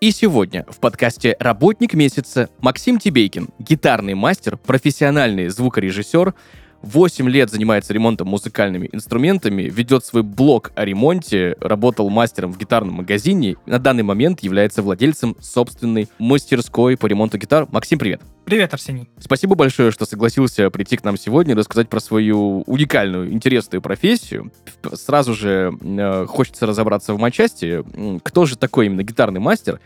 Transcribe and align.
и 0.00 0.12
сегодня 0.12 0.64
в 0.66 0.80
подкасте 0.80 1.36
«Работник 1.38 1.92
месяца» 1.92 2.48
Максим 2.60 2.98
Тибейкин, 2.98 3.50
гитарный 3.58 4.14
мастер, 4.14 4.56
профессиональный 4.56 5.48
звукорежиссер, 5.48 6.34
8 6.82 7.28
лет 7.28 7.50
занимается 7.50 7.92
ремонтом 7.92 8.28
музыкальными 8.28 8.88
инструментами, 8.92 9.62
ведет 9.62 10.04
свой 10.04 10.22
блог 10.22 10.72
о 10.74 10.84
ремонте, 10.84 11.56
работал 11.60 12.08
мастером 12.10 12.52
в 12.52 12.58
гитарном 12.58 12.96
магазине, 12.96 13.56
на 13.66 13.78
данный 13.78 14.02
момент 14.02 14.40
является 14.40 14.82
владельцем 14.82 15.36
собственной 15.40 16.08
мастерской 16.18 16.96
по 16.96 17.06
ремонту 17.06 17.38
гитар. 17.38 17.66
Максим, 17.70 17.98
привет! 17.98 18.22
Привет, 18.44 18.72
Арсений. 18.74 19.08
Спасибо 19.18 19.54
большое, 19.54 19.92
что 19.92 20.06
согласился 20.06 20.70
прийти 20.70 20.96
к 20.96 21.04
нам 21.04 21.16
сегодня 21.16 21.54
и 21.54 21.56
рассказать 21.56 21.88
про 21.88 22.00
свою 22.00 22.62
уникальную, 22.62 23.32
интересную 23.32 23.80
профессию. 23.80 24.50
Сразу 24.94 25.34
же 25.34 25.72
э, 25.80 26.26
хочется 26.26 26.66
разобраться 26.66 27.14
в 27.14 27.18
матчасти. 27.18 27.84
Кто 28.24 28.46
же 28.46 28.56
такой 28.56 28.86
именно 28.86 29.04
гитарный 29.04 29.40
мастер? 29.40 29.78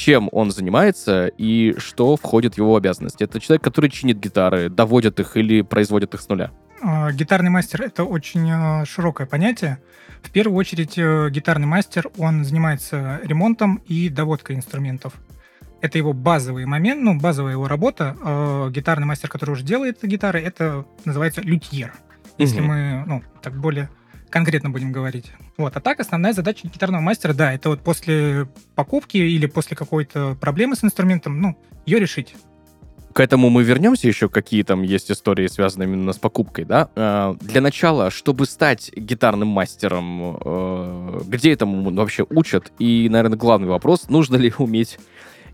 Чем 0.00 0.30
он 0.32 0.50
занимается 0.50 1.26
и 1.26 1.74
что 1.76 2.16
входит 2.16 2.54
в 2.54 2.58
его 2.58 2.74
обязанности. 2.74 3.22
Это 3.22 3.38
человек, 3.38 3.62
который 3.62 3.90
чинит 3.90 4.18
гитары, 4.18 4.70
доводит 4.70 5.20
их 5.20 5.36
или 5.36 5.60
производит 5.60 6.14
их 6.14 6.22
с 6.22 6.28
нуля. 6.28 6.52
А, 6.82 7.12
Гитарный 7.12 7.50
мастер— 7.50 7.82
это 7.84 8.04
очень 8.04 8.48
э, 8.50 8.86
широкое 8.86 9.26
понятие. 9.26 9.78
В 10.22 10.30
первую 10.30 10.56
очередь, 10.56 10.96
э, 10.96 11.28
гитарный 11.30 11.66
мастер, 11.66 12.10
он 12.16 12.46
занимается 12.46 13.20
ремонтом 13.22 13.82
и 13.86 14.08
доводкой 14.08 14.56
инструментов. 14.56 15.12
Это 15.82 15.98
его 15.98 16.14
базовый 16.14 16.64
момент, 16.64 17.02
ну, 17.02 17.20
базовая 17.20 17.52
его 17.52 17.68
работа. 17.68 18.16
Э, 18.24 18.70
Гитарный 18.70 19.06
мастер, 19.06 19.28
который 19.28 19.50
уже 19.50 19.64
делает 19.64 19.98
гитары, 20.02 20.40
это 20.40 20.86
называется 21.04 21.42
лютьер. 21.42 21.92
Если 22.38 22.60
Мгм. 22.60 22.68
мы, 22.68 23.04
ну, 23.06 23.22
так 23.42 23.54
более 23.60 23.90
конкретно 24.30 24.70
будем 24.70 24.92
говорить. 24.92 25.32
Вот. 25.56 25.76
А 25.76 25.80
так 25.80 26.00
основная 26.00 26.32
задача 26.32 26.68
гитарного 26.68 27.00
мастера, 27.02 27.32
да, 27.34 27.52
это 27.52 27.68
вот 27.68 27.80
после 27.80 28.48
покупки 28.74 29.16
или 29.18 29.46
после 29.46 29.76
какой-то 29.76 30.36
проблемы 30.40 30.76
с 30.76 30.84
инструментом, 30.84 31.40
ну, 31.40 31.56
ее 31.86 31.98
решить. 31.98 32.34
К 33.12 33.18
этому 33.20 33.50
мы 33.50 33.64
вернемся 33.64 34.06
еще, 34.06 34.28
какие 34.28 34.62
там 34.62 34.82
есть 34.82 35.10
истории, 35.10 35.48
связанные 35.48 35.88
именно 35.88 36.12
с 36.12 36.18
покупкой, 36.18 36.64
да? 36.64 36.88
Э, 36.94 37.34
Для 37.40 37.60
начала, 37.60 38.08
чтобы 38.12 38.46
стать 38.46 38.92
гитарным 38.94 39.48
мастером, 39.48 40.36
э, 40.40 41.20
где 41.26 41.52
этому 41.52 41.90
вообще 41.92 42.24
учат? 42.30 42.72
И, 42.78 43.08
наверное, 43.10 43.36
главный 43.36 43.66
вопрос, 43.66 44.08
нужно 44.08 44.36
ли 44.36 44.52
уметь 44.58 44.98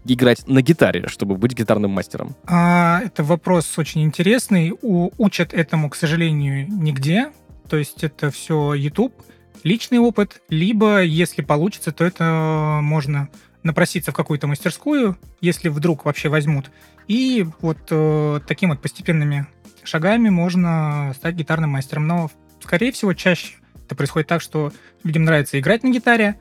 играть 0.04 0.46
на 0.46 0.60
гитаре, 0.60 1.08
чтобы 1.08 1.36
быть 1.36 1.54
гитарным 1.54 1.92
мастером? 1.92 2.36
А, 2.46 3.00
это 3.02 3.24
вопрос 3.24 3.78
очень 3.78 4.02
интересный. 4.02 4.72
У- 4.82 5.10
учат 5.16 5.54
этому, 5.54 5.88
к 5.88 5.96
сожалению, 5.96 6.68
нигде. 6.70 7.32
То 7.68 7.76
есть 7.76 8.04
это 8.04 8.30
все 8.30 8.74
YouTube, 8.74 9.14
личный 9.62 9.98
опыт, 9.98 10.42
либо, 10.48 11.02
если 11.02 11.42
получится, 11.42 11.92
то 11.92 12.04
это 12.04 12.80
можно 12.82 13.28
напроситься 13.62 14.12
в 14.12 14.14
какую-то 14.14 14.46
мастерскую, 14.46 15.18
если 15.40 15.68
вдруг 15.68 16.04
вообще 16.04 16.28
возьмут. 16.28 16.70
И 17.08 17.46
вот 17.60 17.78
э, 17.90 18.40
таким 18.46 18.70
вот 18.70 18.80
постепенными 18.80 19.46
шагами 19.82 20.28
можно 20.28 21.12
стать 21.16 21.34
гитарным 21.34 21.70
мастером. 21.70 22.06
Но, 22.06 22.30
скорее 22.62 22.92
всего, 22.92 23.12
чаще 23.12 23.54
это 23.84 23.94
происходит 23.94 24.28
так, 24.28 24.40
что 24.42 24.72
людям 25.04 25.24
нравится 25.24 25.58
играть 25.58 25.82
на 25.82 25.90
гитаре, 25.90 26.38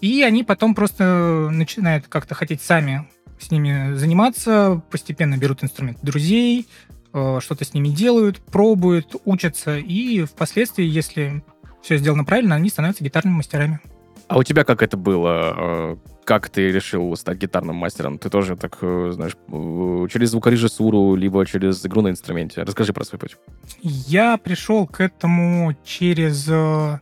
и 0.00 0.22
они 0.22 0.44
потом 0.44 0.74
просто 0.74 1.48
начинают 1.50 2.06
как-то 2.08 2.34
хотеть 2.34 2.62
сами 2.62 3.08
с 3.38 3.50
ними 3.50 3.94
заниматься, 3.94 4.82
постепенно 4.90 5.36
берут 5.36 5.64
инструмент 5.64 5.98
друзей, 6.02 6.66
э, 6.88 6.99
что-то 7.12 7.64
с 7.64 7.74
ними 7.74 7.88
делают, 7.88 8.38
пробуют, 8.40 9.16
учатся, 9.24 9.76
и 9.78 10.24
впоследствии, 10.24 10.84
если 10.84 11.42
все 11.82 11.96
сделано 11.96 12.24
правильно, 12.24 12.54
они 12.54 12.68
становятся 12.68 13.02
гитарными 13.04 13.36
мастерами. 13.36 13.80
А 14.28 14.38
у 14.38 14.42
тебя 14.44 14.64
как 14.64 14.82
это 14.82 14.96
было? 14.96 15.54
Э, 15.56 15.96
Как 16.24 16.48
ты 16.50 16.70
решил 16.70 17.16
стать 17.16 17.38
гитарным 17.38 17.74
мастером? 17.74 18.16
Ты 18.18 18.30
тоже 18.30 18.54
так, 18.54 18.78
э, 18.82 19.10
знаешь, 19.12 19.32
э, 19.48 20.06
через 20.12 20.30
звукорежиссуру, 20.30 21.16
либо 21.16 21.44
через 21.46 21.84
игру 21.84 22.02
на 22.02 22.10
инструменте? 22.10 22.62
Расскажи 22.62 22.92
про 22.92 23.04
свой 23.04 23.18
путь. 23.18 23.36
Я 23.80 24.36
пришел 24.36 24.86
к 24.86 25.00
этому 25.00 25.74
через 25.84 26.46
э, 26.48 27.00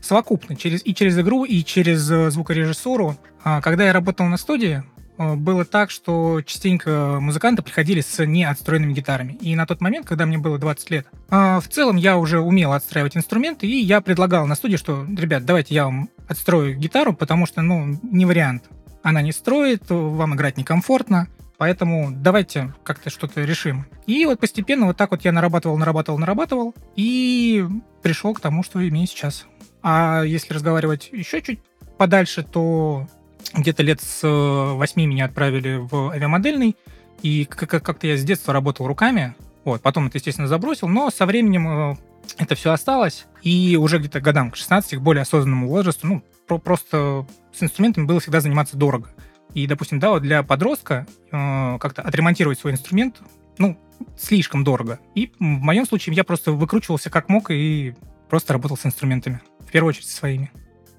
совокупно, 0.00 0.56
через, 0.56 0.80
и 0.86 0.94
через 0.94 1.18
игру, 1.18 1.44
и 1.44 1.62
через 1.62 2.10
э, 2.10 2.30
звукорежиссуру. 2.30 3.16
А, 3.44 3.60
Когда 3.60 3.84
я 3.84 3.92
работал 3.92 4.24
на 4.24 4.38
студии, 4.38 4.82
э, 4.82 4.99
было 5.20 5.66
так, 5.66 5.90
что 5.90 6.40
частенько 6.40 7.18
музыканты 7.20 7.62
приходили 7.62 8.00
с 8.00 8.24
неотстроенными 8.24 8.94
гитарами. 8.94 9.32
И 9.42 9.54
на 9.54 9.66
тот 9.66 9.82
момент, 9.82 10.06
когда 10.06 10.24
мне 10.24 10.38
было 10.38 10.58
20 10.58 10.90
лет, 10.90 11.06
а, 11.28 11.60
в 11.60 11.68
целом 11.68 11.96
я 11.96 12.16
уже 12.16 12.40
умел 12.40 12.72
отстраивать 12.72 13.16
инструменты, 13.16 13.66
и 13.66 13.80
я 13.80 14.00
предлагал 14.00 14.46
на 14.46 14.54
студии, 14.54 14.76
что, 14.76 15.04
ребят, 15.04 15.44
давайте 15.44 15.74
я 15.74 15.84
вам 15.84 16.08
отстрою 16.26 16.74
гитару, 16.74 17.12
потому 17.12 17.44
что, 17.44 17.60
ну, 17.60 17.98
не 18.02 18.24
вариант. 18.24 18.64
Она 19.02 19.20
не 19.20 19.32
строит, 19.32 19.82
вам 19.90 20.34
играть 20.34 20.56
некомфортно, 20.56 21.28
поэтому 21.58 22.10
давайте 22.10 22.72
как-то 22.82 23.10
что-то 23.10 23.44
решим. 23.44 23.86
И 24.06 24.24
вот 24.24 24.40
постепенно 24.40 24.86
вот 24.86 24.96
так 24.96 25.10
вот 25.10 25.22
я 25.22 25.32
нарабатывал, 25.32 25.76
нарабатывал, 25.76 26.18
нарабатывал, 26.18 26.74
и 26.96 27.66
пришел 28.02 28.32
к 28.32 28.40
тому, 28.40 28.62
что 28.62 28.86
имею 28.88 29.06
сейчас. 29.06 29.44
А 29.82 30.22
если 30.22 30.54
разговаривать 30.54 31.10
еще 31.12 31.42
чуть 31.42 31.60
подальше, 31.98 32.42
то 32.42 33.06
где-то 33.54 33.82
лет 33.82 34.00
с 34.00 34.20
э, 34.22 34.28
восьми 34.74 35.06
меня 35.06 35.26
отправили 35.26 35.76
в 35.80 36.10
авиамодельный, 36.10 36.76
и 37.22 37.44
как- 37.44 37.68
как- 37.70 37.82
как-то 37.84 38.06
я 38.06 38.16
с 38.16 38.24
детства 38.24 38.52
работал 38.54 38.86
руками, 38.86 39.34
вот, 39.64 39.82
потом 39.82 40.06
это, 40.06 40.18
естественно, 40.18 40.48
забросил, 40.48 40.88
но 40.88 41.10
со 41.10 41.26
временем 41.26 41.68
э, 41.92 41.96
это 42.38 42.54
все 42.54 42.72
осталось, 42.72 43.26
и 43.42 43.76
уже 43.76 43.98
где-то 43.98 44.20
годам 44.20 44.50
к 44.50 44.56
16, 44.56 44.96
к 44.96 45.00
более 45.00 45.22
осознанному 45.22 45.68
возрасту, 45.68 46.06
ну, 46.06 46.22
про- 46.46 46.58
просто 46.58 47.26
с 47.52 47.62
инструментами 47.62 48.06
было 48.06 48.20
всегда 48.20 48.40
заниматься 48.40 48.76
дорого. 48.76 49.10
И, 49.54 49.66
допустим, 49.66 49.98
да, 49.98 50.10
вот 50.10 50.22
для 50.22 50.42
подростка 50.44 51.06
э, 51.32 51.78
как-то 51.80 52.02
отремонтировать 52.02 52.58
свой 52.58 52.72
инструмент, 52.72 53.20
ну, 53.58 53.76
слишком 54.16 54.64
дорого. 54.64 55.00
И 55.14 55.32
в 55.38 55.42
моем 55.42 55.84
случае 55.86 56.14
я 56.14 56.24
просто 56.24 56.52
выкручивался 56.52 57.10
как 57.10 57.28
мог 57.28 57.50
и 57.50 57.94
просто 58.30 58.52
работал 58.54 58.76
с 58.78 58.86
инструментами. 58.86 59.40
В 59.58 59.70
первую 59.72 59.90
очередь 59.90 60.06
со 60.06 60.16
своими. 60.16 60.50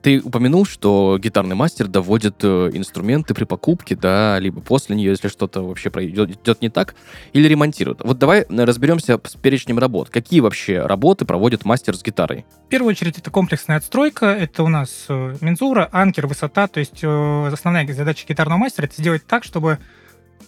Ты 0.02 0.20
упомянул, 0.20 0.66
что 0.66 1.20
гитарный 1.22 1.56
мастер 1.56 1.88
доводит 1.88 2.44
э, 2.44 2.72
инструменты 2.74 3.36
при 3.36 3.44
покупке, 3.44 3.96
да, 3.96 4.40
либо 4.40 4.60
после 4.60 4.96
нее, 4.96 5.12
если 5.12 5.28
что-то 5.28 5.62
вообще 5.62 5.92
пройдет, 5.92 6.32
идет 6.32 6.62
не 6.62 6.70
так, 6.70 6.96
или 7.34 7.48
ремонтирует. 7.48 8.02
Вот 8.04 8.18
давай 8.18 8.42
э, 8.42 8.64
разберемся 8.64 9.20
с 9.24 9.36
перечнем 9.36 9.78
работ. 9.78 10.10
Какие 10.10 10.40
вообще 10.40 10.82
работы 10.86 11.26
проводит 11.26 11.66
мастер 11.66 11.96
с 11.96 12.02
гитарой? 12.02 12.46
В 12.66 12.70
первую 12.70 12.92
очередь 12.92 13.20
это 13.20 13.30
комплексная 13.30 13.78
отстройка, 13.78 14.26
это 14.26 14.64
у 14.64 14.70
нас 14.70 15.06
э, 15.08 15.36
мензура, 15.40 15.88
анкер, 15.92 16.26
высота, 16.26 16.68
то 16.68 16.80
есть 16.80 17.04
основная 17.04 17.88
задача 17.94 18.26
гитарного 18.28 18.58
мастера 18.58 18.86
это 18.86 18.96
сделать 18.98 19.28
так, 19.28 19.44
чтобы 19.44 19.78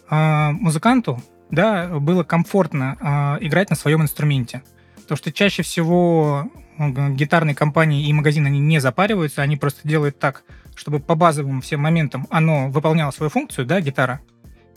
музыканту 0.10 1.24
да, 1.50 1.88
было 2.00 2.24
комфортно 2.24 3.38
играть 3.42 3.70
на 3.70 3.76
своем 3.76 4.02
инструменте. 4.02 4.62
Потому 4.96 5.18
что 5.18 5.32
чаще 5.32 5.64
всего 5.64 6.50
гитарные 6.78 7.56
компании 7.56 8.08
и 8.08 8.14
магазины 8.14 8.48
они 8.48 8.60
не 8.60 8.80
запариваются, 8.80 9.42
они 9.42 9.58
просто 9.58 9.88
делают 9.88 10.20
так, 10.20 10.44
чтобы 10.76 11.00
по 11.00 11.16
базовым 11.16 11.62
всем 11.62 11.82
моментам 11.82 12.28
оно 12.30 12.70
выполняло 12.70 13.12
свою 13.12 13.30
функцию, 13.30 13.66
да, 13.66 13.82
гитара, 13.82 14.22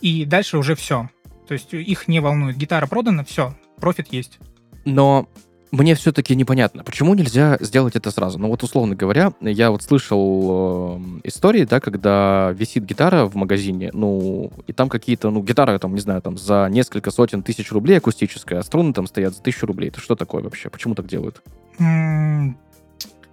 и 0.00 0.24
дальше 0.24 0.58
уже 0.58 0.74
все. 0.74 1.08
То 1.46 1.54
есть 1.54 1.72
их 1.72 2.08
не 2.08 2.20
волнует. 2.20 2.56
Гитара 2.56 2.86
продана, 2.86 3.24
все, 3.24 3.54
профит 3.80 4.12
есть. 4.12 4.38
Но 4.84 5.28
мне 5.72 5.94
все-таки 5.94 6.34
непонятно, 6.36 6.84
почему 6.84 7.14
нельзя 7.14 7.58
сделать 7.60 7.96
это 7.96 8.10
сразу. 8.10 8.38
Ну 8.38 8.48
вот, 8.48 8.62
условно 8.62 8.94
говоря, 8.94 9.32
я 9.40 9.70
вот 9.70 9.82
слышал 9.82 10.98
э, 10.98 11.28
истории, 11.28 11.64
да, 11.64 11.80
когда 11.80 12.52
висит 12.52 12.84
гитара 12.84 13.26
в 13.26 13.34
магазине, 13.34 13.90
ну, 13.92 14.52
и 14.66 14.72
там 14.72 14.88
какие-то, 14.88 15.30
ну, 15.30 15.42
гитара, 15.42 15.78
там, 15.78 15.94
не 15.94 16.00
знаю, 16.00 16.22
там, 16.22 16.38
за 16.38 16.68
несколько 16.70 17.10
сотен 17.10 17.42
тысяч 17.42 17.72
рублей 17.72 17.98
акустическая, 17.98 18.60
а 18.60 18.62
струны 18.62 18.92
там 18.92 19.06
стоят 19.06 19.34
за 19.34 19.42
тысячу 19.42 19.66
рублей. 19.66 19.88
Это 19.88 20.00
что 20.00 20.14
такое 20.16 20.42
вообще? 20.42 20.70
Почему 20.70 20.94
так 20.94 21.06
делают? 21.06 21.42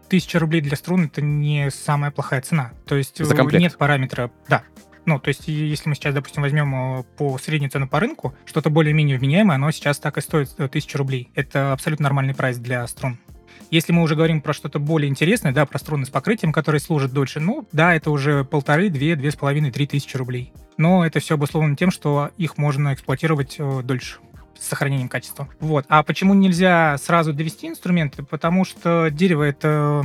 Тысяча 0.10 0.40
рублей 0.40 0.62
для 0.62 0.76
струн 0.76 1.06
это 1.06 1.22
не 1.22 1.72
самая 1.72 2.12
плохая 2.12 2.42
цена. 2.42 2.72
То 2.86 2.96
есть 2.96 3.20
нет 3.20 3.78
параметра. 3.78 4.32
Да. 4.48 4.64
Ну, 5.06 5.20
то 5.20 5.28
есть, 5.30 5.48
если 5.48 5.90
мы 5.90 5.96
сейчас, 5.96 6.14
допустим, 6.14 6.42
возьмем 6.42 7.00
э, 7.00 7.04
по 7.18 7.38
средней 7.38 7.70
цену 7.70 7.88
по 7.88 8.00
рынку, 8.00 8.34
что-то 8.46 8.70
более-менее 8.70 9.18
вменяемое, 9.18 9.56
оно 9.56 9.72
сейчас 9.72 10.00
так 10.00 10.18
и 10.18 10.22
стоит 10.22 10.50
э, 10.58 10.66
1000 10.66 10.98
рублей. 10.98 11.30
Это 11.36 11.74
абсолютно 11.74 12.04
нормальный 12.04 12.34
прайс 12.34 12.58
для 12.58 12.88
струн. 12.88 13.18
Если 13.70 13.92
мы 13.92 14.04
уже 14.04 14.16
говорим 14.16 14.42
про 14.42 14.54
что-то 14.54 14.80
более 14.80 15.10
интересное, 15.10 15.52
да, 15.52 15.66
про 15.66 15.80
струны 15.80 16.06
с 16.06 16.10
покрытием, 16.10 16.54
которые 16.54 16.80
служат 16.80 17.12
дольше, 17.12 17.40
ну, 17.40 17.68
да, 17.72 17.96
это 17.96 18.12
уже 18.12 18.44
полторы, 18.44 18.90
две, 18.90 19.16
две 19.16 19.32
с 19.32 19.36
половиной, 19.36 19.72
три 19.72 19.88
тысячи 19.88 20.16
рублей. 20.16 20.54
но 20.78 21.06
это 21.06 21.20
все 21.20 21.36
обусловлено 21.36 21.76
тем, 21.76 21.92
что 21.92 22.32
их 22.38 22.58
можно 22.58 22.94
эксплуатировать 22.94 23.56
э, 23.60 23.82
дольше 23.84 24.20
с 24.60 24.68
сохранением 24.68 25.10
качества. 25.10 25.50
Вот. 25.60 25.86
А 25.90 26.04
почему 26.04 26.34
нельзя 26.34 26.98
сразу 26.98 27.34
довести 27.34 27.68
инструменты? 27.68 28.24
Потому 28.24 28.64
что 28.64 29.10
дерево 29.10 29.44
это 29.44 30.04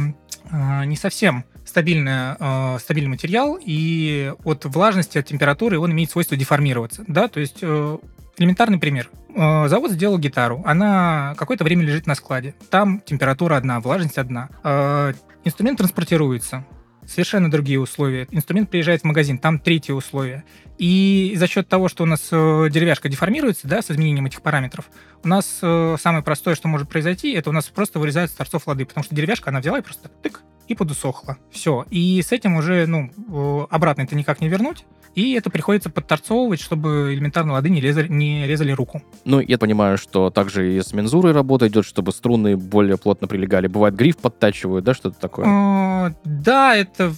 э, 0.50 0.84
не 0.86 0.96
совсем 0.96 1.44
стабильный, 1.68 2.36
э, 2.38 2.78
стабильный 2.80 3.10
материал, 3.10 3.58
и 3.60 4.32
от 4.44 4.64
влажности, 4.64 5.18
от 5.18 5.26
температуры 5.26 5.78
он 5.78 5.92
имеет 5.92 6.10
свойство 6.10 6.36
деформироваться. 6.36 7.04
Да? 7.06 7.28
То 7.28 7.40
есть 7.40 7.58
э, 7.62 7.98
элементарный 8.38 8.78
пример. 8.78 9.10
Э, 9.34 9.68
завод 9.68 9.92
сделал 9.92 10.18
гитару, 10.18 10.62
она 10.64 11.34
какое-то 11.36 11.64
время 11.64 11.84
лежит 11.84 12.06
на 12.06 12.14
складе. 12.14 12.54
Там 12.70 13.00
температура 13.00 13.56
одна, 13.56 13.80
влажность 13.80 14.18
одна. 14.18 14.48
Э, 14.64 15.12
инструмент 15.44 15.78
транспортируется 15.78 16.64
совершенно 17.06 17.50
другие 17.50 17.80
условия. 17.80 18.26
Инструмент 18.30 18.70
приезжает 18.70 19.02
в 19.02 19.04
магазин, 19.04 19.38
там 19.38 19.58
третье 19.58 19.94
условие. 19.94 20.44
И 20.78 21.34
за 21.36 21.46
счет 21.46 21.68
того, 21.68 21.88
что 21.88 22.04
у 22.04 22.06
нас 22.06 22.28
э, 22.30 22.68
деревяшка 22.70 23.08
деформируется, 23.08 23.66
да, 23.66 23.82
с 23.82 23.90
изменением 23.90 24.26
этих 24.26 24.42
параметров, 24.42 24.88
у 25.24 25.28
нас 25.28 25.58
э, 25.60 25.96
самое 26.00 26.22
простое, 26.22 26.54
что 26.54 26.68
может 26.68 26.88
произойти, 26.88 27.32
это 27.32 27.50
у 27.50 27.52
нас 27.52 27.66
просто 27.66 27.98
вырезают 27.98 28.30
с 28.30 28.34
торцов 28.34 28.66
лады, 28.66 28.86
потому 28.86 29.04
что 29.04 29.14
деревяшка, 29.14 29.50
она 29.50 29.60
взяла 29.60 29.78
и 29.78 29.82
просто 29.82 30.08
тык, 30.08 30.42
и 30.68 30.74
подусохла. 30.74 31.36
Все. 31.50 31.84
И 31.90 32.22
с 32.22 32.30
этим 32.30 32.56
уже, 32.56 32.86
ну, 32.86 33.10
э, 33.16 33.66
обратно 33.70 34.02
это 34.02 34.14
никак 34.14 34.40
не 34.40 34.48
вернуть. 34.48 34.84
И 35.14 35.32
это 35.32 35.50
приходится 35.50 35.90
подторцовывать, 35.90 36.60
чтобы 36.60 37.12
элементарно 37.12 37.54
лады 37.54 37.70
не 37.70 37.80
резали, 37.80 38.06
не 38.06 38.46
резали 38.46 38.70
руку. 38.70 39.02
Ну, 39.24 39.40
я 39.40 39.58
понимаю, 39.58 39.98
что 39.98 40.30
также 40.30 40.76
и 40.76 40.80
с 40.80 40.92
мензурой 40.92 41.32
работа 41.32 41.66
идет, 41.66 41.86
чтобы 41.86 42.12
струны 42.12 42.56
более 42.56 42.98
плотно 42.98 43.26
прилегали. 43.26 43.66
Бывает, 43.66 43.96
гриф 43.96 44.18
подтачивают, 44.18 44.84
да, 44.84 44.94
что-то 44.94 45.18
такое? 45.18 46.14
Да, 46.24 46.76
это, 46.76 47.12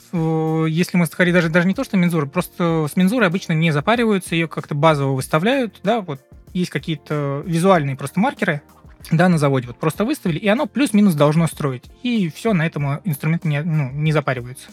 если 0.67 0.97
мы 0.97 1.07
говорим 1.07 1.35
даже, 1.35 1.49
даже 1.51 1.67
не 1.67 1.75
то, 1.75 1.85
что 1.85 1.99
мензура, 1.99 2.25
просто 2.25 2.87
с 2.91 2.97
мензурой 2.97 3.29
обычно 3.29 3.50
не 3.55 3.71
запариваются, 3.71 4.35
ее 4.35 4.49
как-то 4.49 4.75
базово 4.75 5.15
выставляют, 5.15 5.81
да, 5.83 6.01
вот 6.01 6.21
есть 6.53 6.71
какие-то 6.71 7.43
визуальные 7.47 7.97
просто 7.97 8.21
маркеры, 8.21 8.63
да, 9.11 9.29
на 9.29 9.39
заводе 9.39 9.67
вот 9.67 9.79
просто 9.79 10.05
выставили, 10.05 10.39
и 10.39 10.49
оно 10.49 10.67
плюс-минус 10.67 11.15
должно 11.15 11.47
строить. 11.47 11.85
И 12.03 12.29
все, 12.29 12.53
на 12.53 12.67
этом 12.67 13.01
инструмент 13.05 13.45
не, 13.45 13.63
ну, 13.63 13.91
не 13.91 14.13
запаривается. 14.13 14.71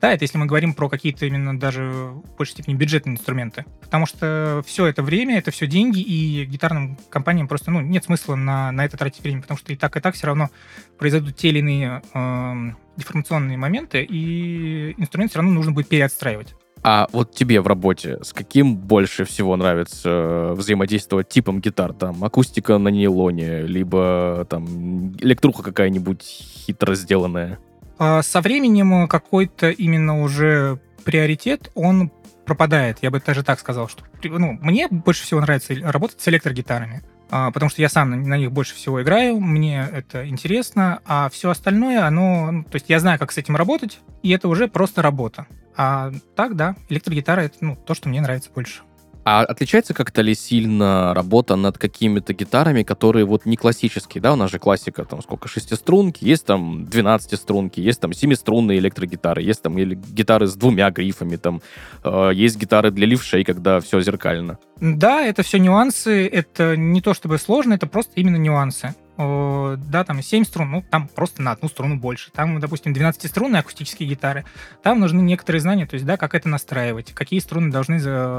Да, 0.00 0.12
это 0.12 0.24
если 0.24 0.38
мы 0.38 0.46
говорим 0.46 0.74
про 0.74 0.88
какие-то 0.88 1.26
именно 1.26 1.58
даже 1.58 1.84
в 1.84 2.36
большей 2.36 2.52
степени 2.52 2.74
бюджетные 2.74 3.14
инструменты. 3.14 3.64
Потому 3.80 4.06
что 4.06 4.62
все 4.66 4.86
это 4.86 5.02
время, 5.02 5.38
это 5.38 5.50
все 5.50 5.66
деньги, 5.66 6.00
и 6.00 6.44
гитарным 6.44 6.98
компаниям 7.08 7.48
просто 7.48 7.70
ну, 7.70 7.80
нет 7.80 8.04
смысла 8.04 8.34
на, 8.34 8.70
на 8.72 8.84
это 8.84 8.96
тратить 8.96 9.22
время, 9.22 9.42
потому 9.42 9.58
что 9.58 9.72
и 9.72 9.76
так, 9.76 9.96
и 9.96 10.00
так 10.00 10.14
все 10.14 10.26
равно 10.26 10.50
произойдут 10.98 11.36
те 11.36 11.48
или 11.48 11.60
иные 11.60 12.02
э, 12.14 12.72
деформационные 12.96 13.56
моменты, 13.56 14.02
и 14.02 14.94
инструмент 14.98 15.30
все 15.30 15.38
равно 15.38 15.52
нужно 15.52 15.72
будет 15.72 15.88
переотстраивать. 15.88 16.54
А 16.84 17.06
вот 17.12 17.32
тебе 17.32 17.60
в 17.60 17.66
работе 17.66 18.18
с 18.22 18.32
каким 18.32 18.76
больше 18.76 19.24
всего 19.24 19.56
нравится 19.56 20.08
э, 20.08 20.52
взаимодействовать 20.54 21.28
типом 21.28 21.60
гитар? 21.60 21.92
Там 21.92 22.24
акустика 22.24 22.78
на 22.78 22.88
нейлоне, 22.88 23.62
либо 23.62 24.46
там 24.50 25.12
электруха 25.18 25.62
какая-нибудь 25.62 26.22
хитро 26.22 26.94
сделанная? 26.96 27.60
А 27.98 28.22
со 28.22 28.40
временем 28.40 29.06
какой-то 29.06 29.70
именно 29.70 30.22
уже 30.22 30.80
приоритет, 31.04 31.70
он 31.76 32.10
пропадает. 32.44 32.98
Я 33.02 33.12
бы 33.12 33.22
даже 33.24 33.44
так 33.44 33.60
сказал, 33.60 33.88
что 33.88 34.02
ну, 34.24 34.58
мне 34.60 34.88
больше 34.88 35.22
всего 35.22 35.40
нравится 35.40 35.74
работать 35.82 36.20
с 36.20 36.26
электрогитарами, 36.26 37.02
а, 37.30 37.52
потому 37.52 37.70
что 37.70 37.80
я 37.80 37.88
сам 37.88 38.10
на 38.10 38.36
них 38.36 38.50
больше 38.50 38.74
всего 38.74 39.00
играю, 39.02 39.40
мне 39.40 39.88
это 39.92 40.28
интересно, 40.28 41.00
а 41.06 41.30
все 41.30 41.50
остальное, 41.50 42.04
оно, 42.04 42.50
ну, 42.50 42.64
то 42.64 42.74
есть 42.74 42.86
я 42.88 42.98
знаю, 42.98 43.20
как 43.20 43.30
с 43.30 43.38
этим 43.38 43.54
работать, 43.56 44.00
и 44.22 44.30
это 44.30 44.48
уже 44.48 44.66
просто 44.66 45.00
работа. 45.02 45.46
А 45.76 46.12
так, 46.36 46.56
да, 46.56 46.76
электрогитара 46.88 47.42
это 47.42 47.56
ну, 47.60 47.76
то, 47.76 47.94
что 47.94 48.08
мне 48.08 48.20
нравится 48.20 48.50
больше. 48.54 48.82
А 49.24 49.42
отличается 49.42 49.94
как-то 49.94 50.20
ли 50.20 50.34
сильно 50.34 51.14
работа 51.14 51.54
над 51.54 51.78
какими-то 51.78 52.34
гитарами, 52.34 52.82
которые 52.82 53.24
вот 53.24 53.46
не 53.46 53.56
классические, 53.56 54.20
да? 54.20 54.32
У 54.32 54.36
нас 54.36 54.50
же 54.50 54.58
классика, 54.58 55.04
там 55.04 55.22
сколько, 55.22 55.46
шестиструнки, 55.46 56.24
есть 56.24 56.44
там 56.44 56.84
12-струнки, 56.84 57.78
есть 57.78 58.00
там 58.00 58.12
семиструнные 58.12 58.78
электрогитары, 58.78 59.42
есть 59.42 59.62
там 59.62 59.78
или 59.78 59.94
гитары 59.94 60.48
с 60.48 60.56
двумя 60.56 60.90
грифами, 60.90 61.36
там 61.36 61.62
э, 62.02 62.30
есть 62.34 62.58
гитары 62.58 62.90
для 62.90 63.06
левшей, 63.06 63.44
когда 63.44 63.78
все 63.78 64.00
зеркально. 64.00 64.58
Да, 64.80 65.22
это 65.22 65.44
все 65.44 65.58
нюансы, 65.58 66.26
это 66.26 66.76
не 66.76 67.00
то 67.00 67.14
чтобы 67.14 67.38
сложно, 67.38 67.74
это 67.74 67.86
просто 67.86 68.12
именно 68.16 68.36
нюансы 68.36 68.96
да, 69.16 70.04
там 70.04 70.22
7 70.22 70.44
струн, 70.44 70.70
ну, 70.70 70.84
там 70.90 71.08
просто 71.08 71.42
на 71.42 71.52
одну 71.52 71.68
струну 71.68 71.96
больше. 71.96 72.30
Там, 72.32 72.58
допустим, 72.60 72.92
12-струнные 72.92 73.60
акустические 73.60 74.08
гитары, 74.08 74.44
там 74.82 75.00
нужны 75.00 75.20
некоторые 75.20 75.60
знания, 75.60 75.86
то 75.86 75.94
есть, 75.94 76.06
да, 76.06 76.16
как 76.16 76.34
это 76.34 76.48
настраивать, 76.48 77.12
какие 77.12 77.40
струны 77.40 77.70
должны, 77.70 77.98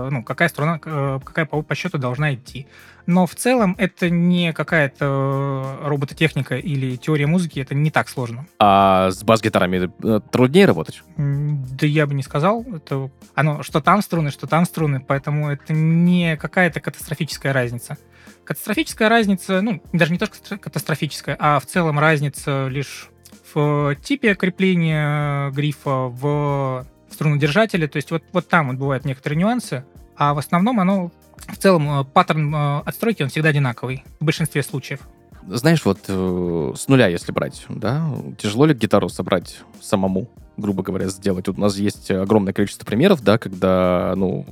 ну, 0.10 0.24
какая 0.24 0.50
струна, 0.50 0.80
э, 0.84 1.20
какая 1.24 1.46
по, 1.46 1.62
по 1.62 1.76
счету 1.76 1.98
должна 1.98 2.34
идти. 2.34 2.68
Но 3.06 3.26
в 3.26 3.36
целом 3.36 3.76
это 3.78 4.10
не 4.10 4.54
какая-то 4.54 5.80
робототехника 5.84 6.58
или 6.58 6.96
теория 6.96 7.28
музыки, 7.28 7.60
это 7.60 7.76
не 7.76 7.92
так 7.92 8.10
сложно. 8.10 8.48
А 8.60 9.12
с 9.12 9.24
бас-гитарами 9.24 9.92
э, 10.04 10.20
труднее 10.32 10.66
работать? 10.66 11.04
Да 11.18 11.86
я 11.86 12.08
бы 12.08 12.14
не 12.14 12.24
сказал. 12.24 12.66
Это 12.74 13.12
оно, 13.36 13.64
что 13.64 13.82
там 13.82 14.02
струны, 14.02 14.32
что 14.32 14.48
там 14.48 14.66
струны, 14.66 15.04
поэтому 15.06 15.50
это 15.50 15.74
не 15.74 16.38
какая-то 16.38 16.80
катастрофическая 16.80 17.52
разница. 17.54 17.98
Катастрофическая 18.46 19.10
разница, 19.10 19.62
ну, 19.62 19.82
даже 19.94 20.12
не 20.12 20.18
то, 20.18 20.26
что 20.26 20.58
катастрофическая, 20.58 21.36
а 21.40 21.60
в 21.60 21.66
целом 21.66 22.00
разница 22.00 22.68
лишь 22.68 23.10
в 23.54 23.96
типе 24.02 24.36
крепления 24.36 25.50
грифа, 25.52 26.08
в 26.08 26.86
струнодержателе. 27.10 27.88
То 27.88 27.98
есть 27.98 28.12
вот, 28.12 28.24
вот 28.34 28.50
там 28.50 28.68
вот 28.68 28.78
бывают 28.78 29.06
некоторые 29.06 29.40
нюансы, 29.40 29.86
а 30.16 30.34
в 30.34 30.38
основном 30.38 30.80
оно 30.80 31.12
в 31.48 31.58
целом 31.58 32.02
э, 32.02 32.04
паттерн 32.06 32.54
э, 32.54 32.80
отстройки 32.86 33.24
он 33.24 33.30
всегда 33.30 33.50
одинаковый 33.50 34.04
в 34.20 34.26
большинстве 34.26 34.64
случаев. 34.64 35.02
Знаешь, 35.48 35.84
вот 35.84 36.00
э, 36.08 36.74
с 36.76 36.88
нуля, 36.88 37.08
если 37.08 37.32
брать, 37.32 37.66
да, 37.70 38.10
тяжело 38.38 38.66
ли 38.66 38.74
гитару 38.74 39.10
собрать 39.10 39.60
самому? 39.82 40.30
грубо 40.58 40.84
говоря, 40.84 41.08
сделать. 41.08 41.48
Вот 41.48 41.58
у 41.58 41.62
нас 41.62 41.78
есть 41.78 42.12
огромное 42.12 42.54
количество 42.54 42.86
примеров, 42.86 43.24
да, 43.24 43.38
когда, 43.38 44.14
ну, 44.16 44.46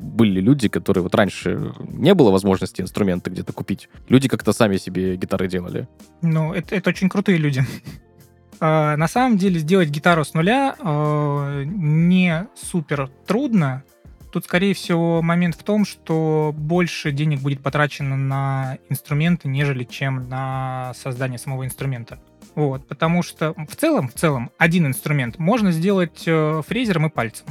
были 0.00 0.40
люди, 0.40 0.68
которые 0.68 1.02
вот 1.02 1.14
раньше 1.14 1.74
не 1.88 2.14
было 2.14 2.30
возможности 2.30 2.80
инструменты 2.80 3.30
где-то 3.30 3.52
купить. 3.52 3.88
Люди 4.08 4.28
как-то 4.28 4.52
сами 4.52 4.76
себе 4.76 5.16
гитары 5.16 5.48
делали. 5.48 5.88
Ну, 6.20 6.52
это, 6.52 6.76
это 6.76 6.90
очень 6.90 7.08
крутые 7.08 7.38
люди. 7.38 7.64
А, 8.60 8.96
на 8.96 9.08
самом 9.08 9.38
деле 9.38 9.58
сделать 9.58 9.88
гитару 9.88 10.24
с 10.24 10.34
нуля 10.34 10.76
а, 10.78 11.64
не 11.64 12.46
супер 12.54 13.10
трудно. 13.26 13.82
Тут, 14.32 14.46
скорее 14.46 14.72
всего, 14.72 15.20
момент 15.20 15.54
в 15.54 15.62
том, 15.62 15.84
что 15.84 16.54
больше 16.56 17.12
денег 17.12 17.40
будет 17.40 17.60
потрачено 17.60 18.16
на 18.16 18.78
инструменты, 18.88 19.46
нежели 19.46 19.84
чем 19.84 20.26
на 20.30 20.94
создание 20.94 21.38
самого 21.38 21.66
инструмента. 21.66 22.18
Вот, 22.54 22.88
потому 22.88 23.22
что 23.22 23.52
в 23.68 23.76
целом, 23.76 24.08
в 24.08 24.14
целом, 24.14 24.50
один 24.56 24.86
инструмент 24.86 25.38
можно 25.38 25.70
сделать 25.70 26.24
э, 26.26 26.62
фрезером 26.66 27.06
и 27.06 27.10
пальцем, 27.10 27.46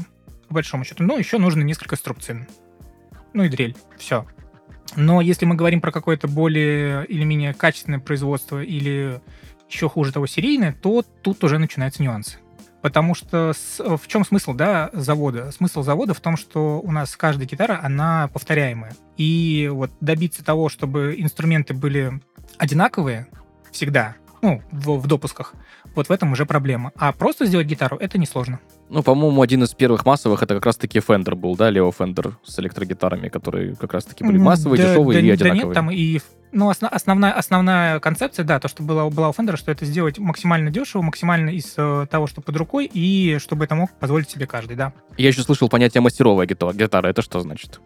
по 0.48 0.56
большому 0.56 0.84
счету. 0.84 1.04
Но 1.04 1.18
еще 1.18 1.38
нужно 1.38 1.62
несколько 1.62 1.96
струбцин. 1.96 2.48
Ну 3.34 3.44
и 3.44 3.50
дрель. 3.50 3.76
Все. 4.00 4.26
Но 4.96 5.22
если 5.22 5.46
мы 5.46 5.54
говорим 5.54 5.82
про 5.82 5.92
какое-то 5.92 6.28
более 6.28 7.06
или 7.06 7.24
менее 7.24 7.54
качественное 7.54 8.00
производство 8.00 8.62
или 8.62 9.22
еще 9.70 9.88
хуже 9.88 10.12
того 10.12 10.26
серийное, 10.26 10.74
то 10.74 11.04
тут 11.22 11.44
уже 11.44 11.60
начинаются 11.60 12.02
нюансы. 12.02 12.40
Потому 12.82 13.14
что 13.14 13.54
с, 13.54 13.80
в 13.80 14.08
чем 14.08 14.26
смысл 14.26 14.54
да, 14.54 14.90
завода? 14.94 15.52
Смысл 15.52 15.84
завода 15.84 16.14
в 16.14 16.20
том, 16.20 16.36
что 16.36 16.80
у 16.82 16.92
нас 16.92 17.16
каждая 17.16 17.48
гитара, 17.48 17.80
она 17.82 18.30
повторяемая. 18.34 18.94
И 19.18 19.70
вот 19.72 19.92
добиться 20.02 20.44
того, 20.44 20.70
чтобы 20.70 21.16
инструменты 21.18 21.74
были 21.74 22.20
одинаковые 22.58 23.28
всегда, 23.72 24.16
ну, 24.42 24.62
в, 24.72 24.98
в 25.00 25.08
допусках. 25.08 25.54
Вот 25.96 26.10
в 26.10 26.12
этом 26.12 26.32
уже 26.32 26.46
проблема. 26.46 26.92
А 26.96 27.12
просто 27.12 27.46
сделать 27.46 27.68
гитару 27.68 27.98
это 27.98 28.18
несложно. 28.18 28.60
Ну, 28.90 29.04
по-моему, 29.04 29.42
один 29.42 29.64
из 29.64 29.74
первых 29.74 30.06
массовых 30.06 30.44
это 30.44 30.56
как 30.56 30.66
раз-таки 30.66 31.00
Fender 31.00 31.36
был, 31.36 31.56
да, 31.56 31.70
Лео 31.70 31.90
Fender 31.90 32.34
с 32.44 32.60
электрогитарами, 32.60 33.30
которые 33.30 33.76
как 33.76 33.94
раз-таки 33.94 34.24
были 34.24 34.38
массовые, 34.38 34.82
да, 34.82 34.90
дешевые 34.90 35.22
да, 35.22 35.28
и 35.28 35.30
одинаковые. 35.30 35.62
Да 35.62 35.66
нет, 35.66 35.74
там 35.74 35.92
и 35.92 36.20
ну, 36.52 36.70
основ, 36.70 36.92
основная, 36.92 37.32
основная 37.32 38.00
концепция, 38.00 38.44
да, 38.44 38.60
то, 38.60 38.68
что 38.68 38.84
была, 38.84 39.10
была 39.10 39.30
у 39.30 39.32
Fender, 39.32 39.56
что 39.56 39.72
это 39.72 39.86
сделать 39.86 40.20
максимально 40.20 40.70
дешево, 40.70 41.02
максимально 41.02 41.52
из 41.52 41.74
э, 41.78 42.08
того, 42.10 42.28
что 42.28 42.42
под 42.42 42.56
рукой, 42.58 42.90
и 42.92 43.38
чтобы 43.40 43.66
это 43.66 43.76
мог 43.76 43.92
позволить 43.92 44.30
себе 44.30 44.48
каждый, 44.48 44.76
да. 44.76 44.94
Я 45.18 45.30
еще 45.30 45.44
слышал 45.44 45.70
понятие 45.70 46.02
мастеровая 46.02 46.46
гитара. 46.46 46.74
гитара. 46.74 47.08
Это 47.08 47.22
что 47.22 47.40
значит? 47.40 47.80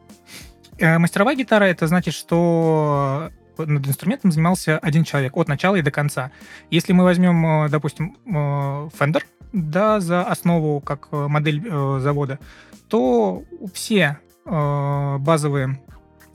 Э, 0.80 0.98
мастеровая 0.98 1.36
гитара, 1.36 1.66
это 1.66 1.86
значит, 1.88 2.16
что 2.16 3.30
над 3.58 3.88
инструментом 3.88 4.32
занимался 4.32 4.78
один 4.80 5.04
человек 5.04 5.38
от 5.38 5.48
начала 5.48 5.76
и 5.76 5.82
до 5.82 5.92
конца. 5.92 6.32
Если 6.70 6.94
мы 6.94 7.04
возьмем, 7.04 7.66
э, 7.66 7.70
допустим, 7.70 8.18
э, 8.26 8.30
Fender, 8.30 9.24
да, 9.54 10.00
за 10.00 10.24
основу 10.24 10.82
как 10.82 11.08
э, 11.12 11.28
модель 11.28 11.62
завода, 12.00 12.40
то 12.90 13.44
все 13.74 14.20
базовые 14.46 15.80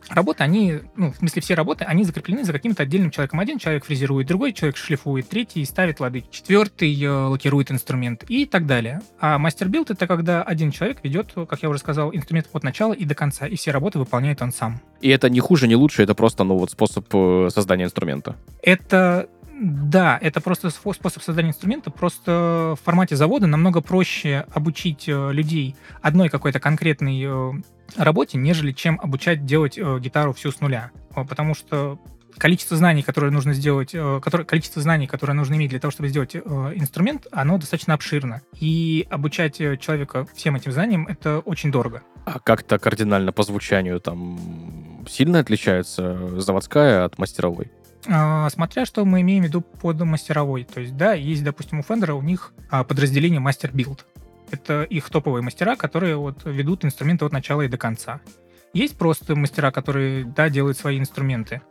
работы, 0.08 0.42
они, 0.42 0.80
ну, 0.96 1.12
в 1.12 1.16
смысле, 1.16 1.42
все 1.42 1.54
работы, 1.54 1.84
они 1.84 2.02
закреплены 2.02 2.42
за 2.42 2.52
каким-то 2.52 2.82
отдельным 2.82 3.12
человеком. 3.12 3.38
Один 3.38 3.58
человек 3.60 3.84
фрезерует, 3.84 4.26
другой 4.26 4.52
человек 4.52 4.76
шлифует, 4.76 5.28
третий 5.28 5.64
ставит 5.64 6.00
лады, 6.00 6.24
четвертый 6.28 7.06
лакирует 7.06 7.70
инструмент 7.70 8.24
и 8.28 8.46
так 8.46 8.66
далее. 8.66 9.00
А 9.20 9.38
master 9.38 9.67
build— 9.67 9.90
это 9.92 10.08
когда 10.08 10.42
один 10.42 10.72
человек 10.72 10.98
ведет, 11.04 11.34
как 11.34 11.62
я 11.62 11.68
уже 11.68 11.78
сказал, 11.78 12.12
инструмент 12.12 12.48
от 12.52 12.64
начала 12.64 12.92
и 12.92 13.04
до 13.04 13.14
конца, 13.14 13.46
и 13.46 13.54
все 13.54 13.70
работы 13.70 14.00
выполняет 14.00 14.42
он 14.42 14.50
сам. 14.50 14.80
И 15.00 15.08
это 15.08 15.30
не 15.30 15.40
хуже, 15.40 15.66
не 15.66 15.76
лучше, 15.76 16.02
это 16.02 16.14
просто, 16.14 16.44
ну, 16.44 16.56
вот 16.56 16.70
способ 16.70 17.06
э, 17.12 17.48
создания 17.52 17.84
инструмента. 17.84 18.36
Это 18.62 19.28
да, 19.62 20.18
это 20.22 20.40
просто 20.40 20.68
спо- 20.68 20.94
способ 20.94 21.22
создания 21.22 21.50
инструмента. 21.50 21.90
Просто 21.90 22.76
в 22.80 22.84
формате 22.84 23.14
завода 23.16 23.46
намного 23.46 23.82
проще 23.82 24.46
обучить 24.54 25.06
э, 25.06 25.32
людей 25.32 25.76
одной 26.00 26.30
какой-то 26.30 26.60
конкретной 26.60 27.22
э, 27.24 27.52
работе, 27.96 28.38
нежели 28.38 28.72
чем 28.72 28.98
обучать 29.02 29.44
делать 29.44 29.76
гитару 29.76 30.32
всю 30.32 30.50
с 30.50 30.60
нуля. 30.60 30.90
Потому 31.14 31.54
что 31.54 31.98
количество 32.36 32.76
знаний, 32.76 33.02
которое 33.02 33.30
нужно 33.30 33.54
сделать, 33.54 33.90
э, 33.94 34.20
которое, 34.22 34.44
количество 34.44 34.82
знаний, 34.82 35.06
которое 35.06 35.34
нужно 35.34 35.54
иметь 35.54 35.70
для 35.70 35.80
того, 35.80 35.90
чтобы 35.90 36.08
сделать 36.08 36.34
э, 36.34 36.38
инструмент, 36.74 37.26
оно 37.32 37.58
достаточно 37.58 37.94
обширно. 37.94 38.42
И 38.58 39.06
обучать 39.10 39.60
э, 39.60 39.76
человека 39.76 40.26
всем 40.34 40.56
этим 40.56 40.72
знаниям 40.72 41.06
это 41.06 41.40
очень 41.40 41.70
дорого. 41.70 42.02
А 42.24 42.38
как-то 42.38 42.78
кардинально 42.78 43.32
по 43.32 43.42
звучанию 43.42 44.00
там 44.00 45.04
сильно 45.08 45.38
отличается 45.38 46.38
заводская 46.40 47.04
от 47.04 47.18
мастеровой? 47.18 47.70
А, 48.08 48.48
Смотря 48.50 48.86
что 48.86 49.04
мы 49.04 49.20
имеем 49.20 49.44
в 49.44 49.46
виду 49.46 49.60
под 49.60 50.00
мастеровой. 50.00 50.64
То 50.64 50.80
есть, 50.80 50.96
да, 50.96 51.12
есть, 51.12 51.44
допустим, 51.44 51.80
у 51.80 51.82
Fender 51.82 52.12
у 52.12 52.22
них 52.22 52.52
а, 52.70 52.84
подразделение 52.84 53.40
Build. 53.40 54.00
Это 54.50 54.82
их 54.82 55.08
топовые 55.10 55.42
мастера, 55.42 55.76
которые 55.76 56.16
вот 56.16 56.44
ведут 56.44 56.84
инструменты 56.84 57.24
от 57.24 57.32
начала 57.32 57.62
и 57.62 57.68
до 57.68 57.78
конца. 57.78 58.20
Есть 58.72 58.96
просто 58.96 59.36
мастера, 59.36 59.70
которые, 59.70 60.24
да, 60.24 60.48
делают 60.48 60.78
свои 60.78 60.98
инструменты. 60.98 61.62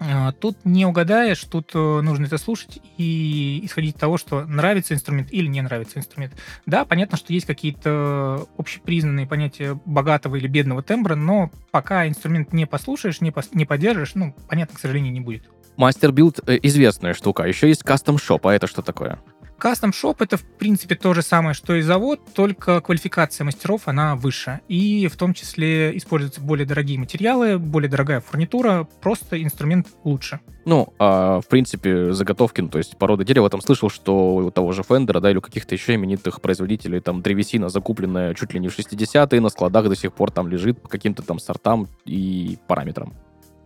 А, 0.00 0.32
Тут 0.32 0.58
не 0.64 0.86
угадаешь, 0.86 1.40
тут 1.44 1.72
э, 1.74 1.78
нужно 1.78 2.26
это 2.26 2.38
слушать 2.38 2.80
и 2.96 3.60
исходить 3.64 3.96
из 3.96 4.00
того, 4.00 4.16
что 4.16 4.44
нравится 4.44 4.94
инструмент 4.94 5.32
или 5.32 5.46
не 5.46 5.60
нравится 5.60 5.98
инструмент. 5.98 6.34
Да, 6.66 6.84
понятно, 6.84 7.18
что 7.18 7.32
есть 7.32 7.46
какие-то 7.46 8.46
общепризнанные 8.56 9.26
понятия 9.26 9.78
богатого 9.84 10.36
или 10.36 10.46
бедного 10.46 10.82
тембра, 10.82 11.14
но 11.16 11.50
пока 11.70 12.06
инструмент 12.06 12.52
не 12.52 12.66
послушаешь, 12.66 13.20
не, 13.20 13.30
пос- 13.30 13.50
не 13.52 13.64
подержишь, 13.64 14.14
ну, 14.14 14.34
понятно, 14.48 14.76
к 14.76 14.80
сожалению, 14.80 15.12
не 15.12 15.20
будет. 15.20 15.48
Master 15.76 16.12
build 16.12 16.40
э, 16.48 16.58
известная 16.62 17.14
штука. 17.14 17.44
Еще 17.44 17.68
есть 17.68 17.82
custom 17.82 18.18
shop, 18.18 18.46
а 18.46 18.54
это 18.54 18.66
что 18.66 18.82
такое? 18.82 19.18
Shop 19.58 20.16
это, 20.20 20.36
в 20.36 20.44
принципе, 20.44 20.94
то 20.94 21.14
же 21.14 21.22
самое, 21.22 21.54
что 21.54 21.74
и 21.74 21.82
завод, 21.82 22.20
только 22.34 22.80
квалификация 22.80 23.44
мастеров, 23.44 23.82
она 23.86 24.16
выше. 24.16 24.60
И 24.68 25.08
в 25.08 25.16
том 25.16 25.34
числе 25.34 25.96
используются 25.96 26.40
более 26.40 26.66
дорогие 26.66 26.98
материалы, 26.98 27.58
более 27.58 27.90
дорогая 27.90 28.20
фурнитура, 28.20 28.88
просто 29.00 29.42
инструмент 29.42 29.88
лучше. 30.04 30.40
Ну, 30.64 30.92
а, 30.98 31.40
в 31.40 31.46
принципе, 31.46 32.12
заготовки, 32.12 32.60
ну, 32.60 32.68
то 32.68 32.78
есть 32.78 32.98
порода 32.98 33.24
дерева, 33.24 33.48
там 33.50 33.60
слышал, 33.60 33.90
что 33.90 34.36
у 34.36 34.50
того 34.50 34.72
же 34.72 34.82
Fender 34.82 35.11
а, 35.11 35.20
да, 35.20 35.30
или 35.30 35.38
у 35.38 35.42
каких-то 35.42 35.74
еще 35.74 35.94
именитых 35.94 36.40
производителей, 36.40 37.00
там 37.00 37.22
древесина 37.22 37.68
закупленная 37.68 38.34
чуть 38.34 38.52
ли 38.52 38.60
не 38.60 38.68
в 38.68 38.78
60-е, 38.78 39.40
на 39.40 39.48
складах 39.48 39.88
до 39.88 39.96
сих 39.96 40.12
пор 40.12 40.30
там 40.30 40.48
лежит 40.48 40.80
по 40.82 40.88
каким-то 40.88 41.22
там 41.22 41.38
сортам 41.38 41.88
и 42.04 42.58
параметрам. 42.66 43.14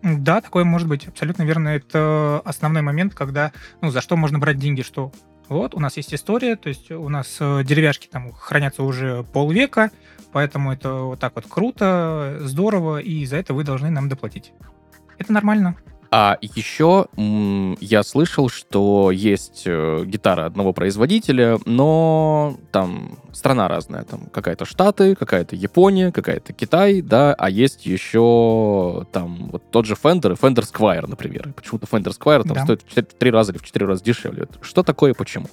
Да, 0.03 0.41
такое 0.41 0.65
может 0.65 0.89
быть, 0.89 1.07
абсолютно 1.07 1.45
верно. 1.45 1.69
Это 1.69 2.41
основной 2.45 2.83
момент, 2.83 3.15
когда, 3.15 3.53
ну, 3.81 3.91
за 3.91 4.01
что 4.01 4.17
можно 4.17 4.39
брать 4.39 4.59
деньги, 4.59 4.83
что 4.83 5.13
вот, 5.49 5.75
у 5.75 5.81
нас 5.81 5.97
есть 5.97 6.15
история, 6.15 6.57
то 6.57 6.69
есть 6.69 6.91
у 6.91 7.09
нас 7.09 7.37
э, 7.41 7.63
деревяшки 7.65 8.07
там 8.07 8.33
хранятся 8.33 8.83
уже 8.83 9.25
полвека, 9.25 9.91
поэтому 10.33 10.73
это 10.73 10.95
вот 10.95 11.21
так 11.21 11.35
вот 11.35 11.47
круто, 11.49 12.39
здорово, 12.41 12.99
и 12.99 13.25
за 13.27 13.37
это 13.37 13.55
вы 13.55 13.65
должны 13.65 13.91
нам 13.91 14.09
доплатить. 14.09 14.53
Это 15.19 15.33
нормально. 15.33 15.77
А 16.15 16.37
еще 16.43 17.07
я 17.81 18.03
слышал, 18.03 18.51
что 18.51 19.11
есть 19.11 19.63
э, 19.65 20.05
гитара 20.05 20.45
одного 20.45 20.75
производителя, 20.75 21.59
но 21.65 22.59
там 22.71 23.19
страна 23.33 23.67
разная. 23.67 24.05
Там 24.05 24.27
какая-то 24.27 24.67
Штаты, 24.67 25.15
какая-то 25.15 25.57
Япония, 25.57 26.13
какая-то 26.13 26.53
Китай, 26.53 27.01
да, 27.01 27.33
а 27.33 27.49
есть 27.49 27.87
еще 27.87 29.07
там 29.11 29.32
тот 29.73 29.87
же 29.87 29.95
Fender 29.95 30.33
и 30.33 30.37
Fender 30.37 30.62
Squire, 30.62 31.07
например. 31.09 31.52
Почему-то 31.55 31.87
Fender 31.87 32.12
Squire 32.17 32.43
там 32.45 32.55
Да. 32.55 32.64
стоит 32.64 32.83
в 32.83 33.14
три 33.19 33.31
раза 33.31 33.52
или 33.52 33.59
в 33.59 33.64
четыре 33.64 33.87
раза 33.87 34.05
дешевле. 34.05 34.47
Что 34.61 34.83
такое 34.83 35.12
и 35.12 35.14
почему? 35.14 35.47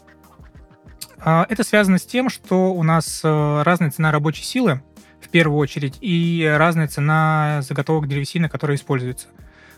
А, 1.20 1.46
Это 1.50 1.64
связано 1.64 1.98
с 1.98 2.06
тем, 2.06 2.30
что 2.30 2.74
у 2.74 2.84
нас 2.84 3.22
э, 3.24 3.62
разная 3.64 3.92
цена 3.92 4.12
рабочей 4.12 4.44
силы, 4.44 4.82
в 5.22 5.30
первую 5.30 5.58
очередь, 5.60 5.98
и 6.02 6.50
разная 6.58 6.88
цена 6.88 7.60
заготовок 7.62 8.08
древесины, 8.08 8.48
которая 8.48 8.78
используется. 8.78 9.28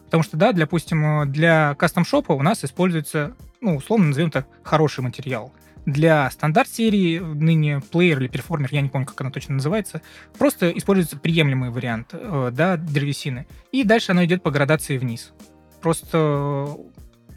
Потому 0.05 0.23
что, 0.23 0.37
да, 0.37 0.51
допустим, 0.51 1.21
э, 1.23 1.25
для 1.25 1.75
кастом-шопа 1.75 2.33
у 2.33 2.41
нас 2.43 2.63
используется, 2.63 3.33
ну, 3.59 3.75
условно 3.77 4.07
назовем 4.07 4.29
так, 4.29 4.45
хороший 4.63 5.01
материал. 5.01 5.51
Для 5.85 6.29
стандарт-серии, 6.29 7.19
ныне 7.19 7.81
плеер 7.91 8.19
или 8.19 8.27
перформер, 8.27 8.69
я 8.71 8.81
не 8.81 8.89
помню, 8.89 9.07
как 9.07 9.19
она 9.21 9.31
точно 9.31 9.55
называется, 9.55 10.01
просто 10.37 10.69
используется 10.71 11.17
приемлемый 11.17 11.71
вариант, 11.71 12.09
э, 12.13 12.51
да, 12.53 12.77
древесины. 12.77 13.47
И 13.71 13.83
дальше 13.83 14.11
она 14.11 14.25
идет 14.25 14.43
по 14.43 14.51
градации 14.51 14.97
вниз. 14.97 15.31
Просто 15.81 16.77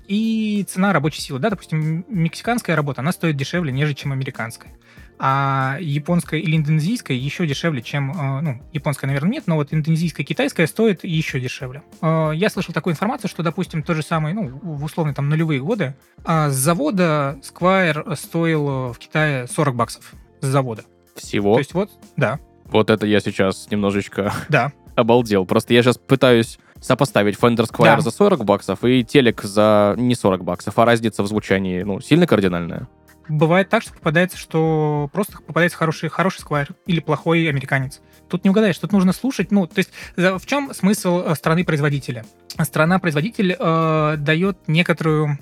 и 0.07 0.65
цена 0.69 0.93
рабочей 0.93 1.23
силы. 1.23 1.39
Да, 1.39 1.51
допустим, 1.51 2.05
мексиканская 2.09 2.77
работа, 2.77 3.01
она 3.01 3.13
стоит 3.13 3.37
дешевле, 3.37 3.73
нежели 3.73 3.95
чем 3.95 4.13
американская. 4.13 4.77
А 5.19 5.79
японская 5.81 6.41
или 6.41 6.57
индонезийская 6.57 7.17
еще 7.17 7.47
дешевле, 7.47 7.83
чем... 7.83 8.11
э, 8.11 8.41
Ну, 8.41 8.61
японская, 8.73 9.07
наверное, 9.07 9.31
нет, 9.31 9.45
но 9.47 9.55
вот 9.57 9.73
индонезийская, 9.73 10.27
китайская 10.27 10.67
стоит 10.67 11.05
еще 11.05 11.39
дешевле. 11.41 11.83
Э, 12.03 12.33
Я 12.35 12.51
слышал 12.51 12.75
такую 12.75 12.93
информацию, 12.95 13.31
что, 13.31 13.43
допустим, 13.43 13.83
тот 13.83 13.97
же 13.97 14.03
самый, 14.03 14.33
ну, 14.33 14.49
в 14.63 14.83
условные 14.85 15.15
там 15.15 15.29
нулевые 15.29 15.61
годы, 15.61 15.95
а 16.25 16.51
с 16.51 16.55
завода 16.55 17.39
Squire 17.43 18.17
стоил 18.17 18.69
э, 18.91 18.93
в 18.93 18.99
Китае 18.99 19.47
40 19.47 19.75
баксов. 19.77 20.13
С 20.41 20.47
завода. 20.47 20.83
Всего? 21.15 21.55
То 21.55 21.59
есть 21.61 21.75
вот, 21.75 21.91
да, 22.17 22.41
Вот 22.67 22.91
это 22.91 23.07
я 23.07 23.21
сейчас 23.21 23.71
немножечко 23.71 24.33
да. 24.49 24.73
обалдел. 24.97 25.47
Просто 25.47 25.75
я 25.75 25.83
сейчас 25.83 25.97
пытаюсь 25.97 26.59
сопоставить 26.81 27.39
Fender 27.39 27.71
Squire 27.71 27.97
Да. 27.97 28.01
за 28.01 28.11
40 28.11 28.45
баксов 28.45 28.83
и 28.85 29.05
телек 29.05 29.43
за 29.43 29.95
не 29.97 30.15
40 30.17 30.43
баксов, 30.45 30.79
а 30.79 30.85
разница 30.85 31.23
в 31.23 31.29
звучании, 31.29 31.83
ну, 31.83 32.01
сильно 32.01 32.27
кардинальная. 32.27 32.89
Бывает 33.29 33.69
так, 33.69 33.83
что 33.83 33.93
попадается, 33.95 34.37
что 34.37 35.09
просто 35.13 35.39
попадается 35.39 35.79
хороший, 35.79 36.09
хороший 36.09 36.41
сквайр 36.41 36.69
или 36.87 37.01
плохой 37.01 37.49
американец. 37.49 38.01
Тут 38.29 38.45
не 38.45 38.51
угадаешь, 38.51 38.79
тут 38.79 38.93
нужно 38.93 39.13
слушать. 39.13 39.51
Ну, 39.51 39.67
то 39.67 39.79
есть 39.79 39.91
в 40.17 40.47
чем 40.47 40.75
смысл 40.75 41.23
э, 41.25 41.35
страны-производителя? 41.35 42.25
Страна-производитель 42.61 43.57
э, 43.59 44.17
дает 44.19 44.59
некоторую 44.67 45.39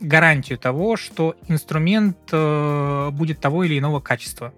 гарантию 0.00 0.58
того, 0.58 0.96
что 0.96 1.36
инструмент 1.46 2.18
э, 2.32 3.10
будет 3.12 3.40
того 3.40 3.62
или 3.62 3.78
иного 3.78 4.00
качества. 4.00 4.52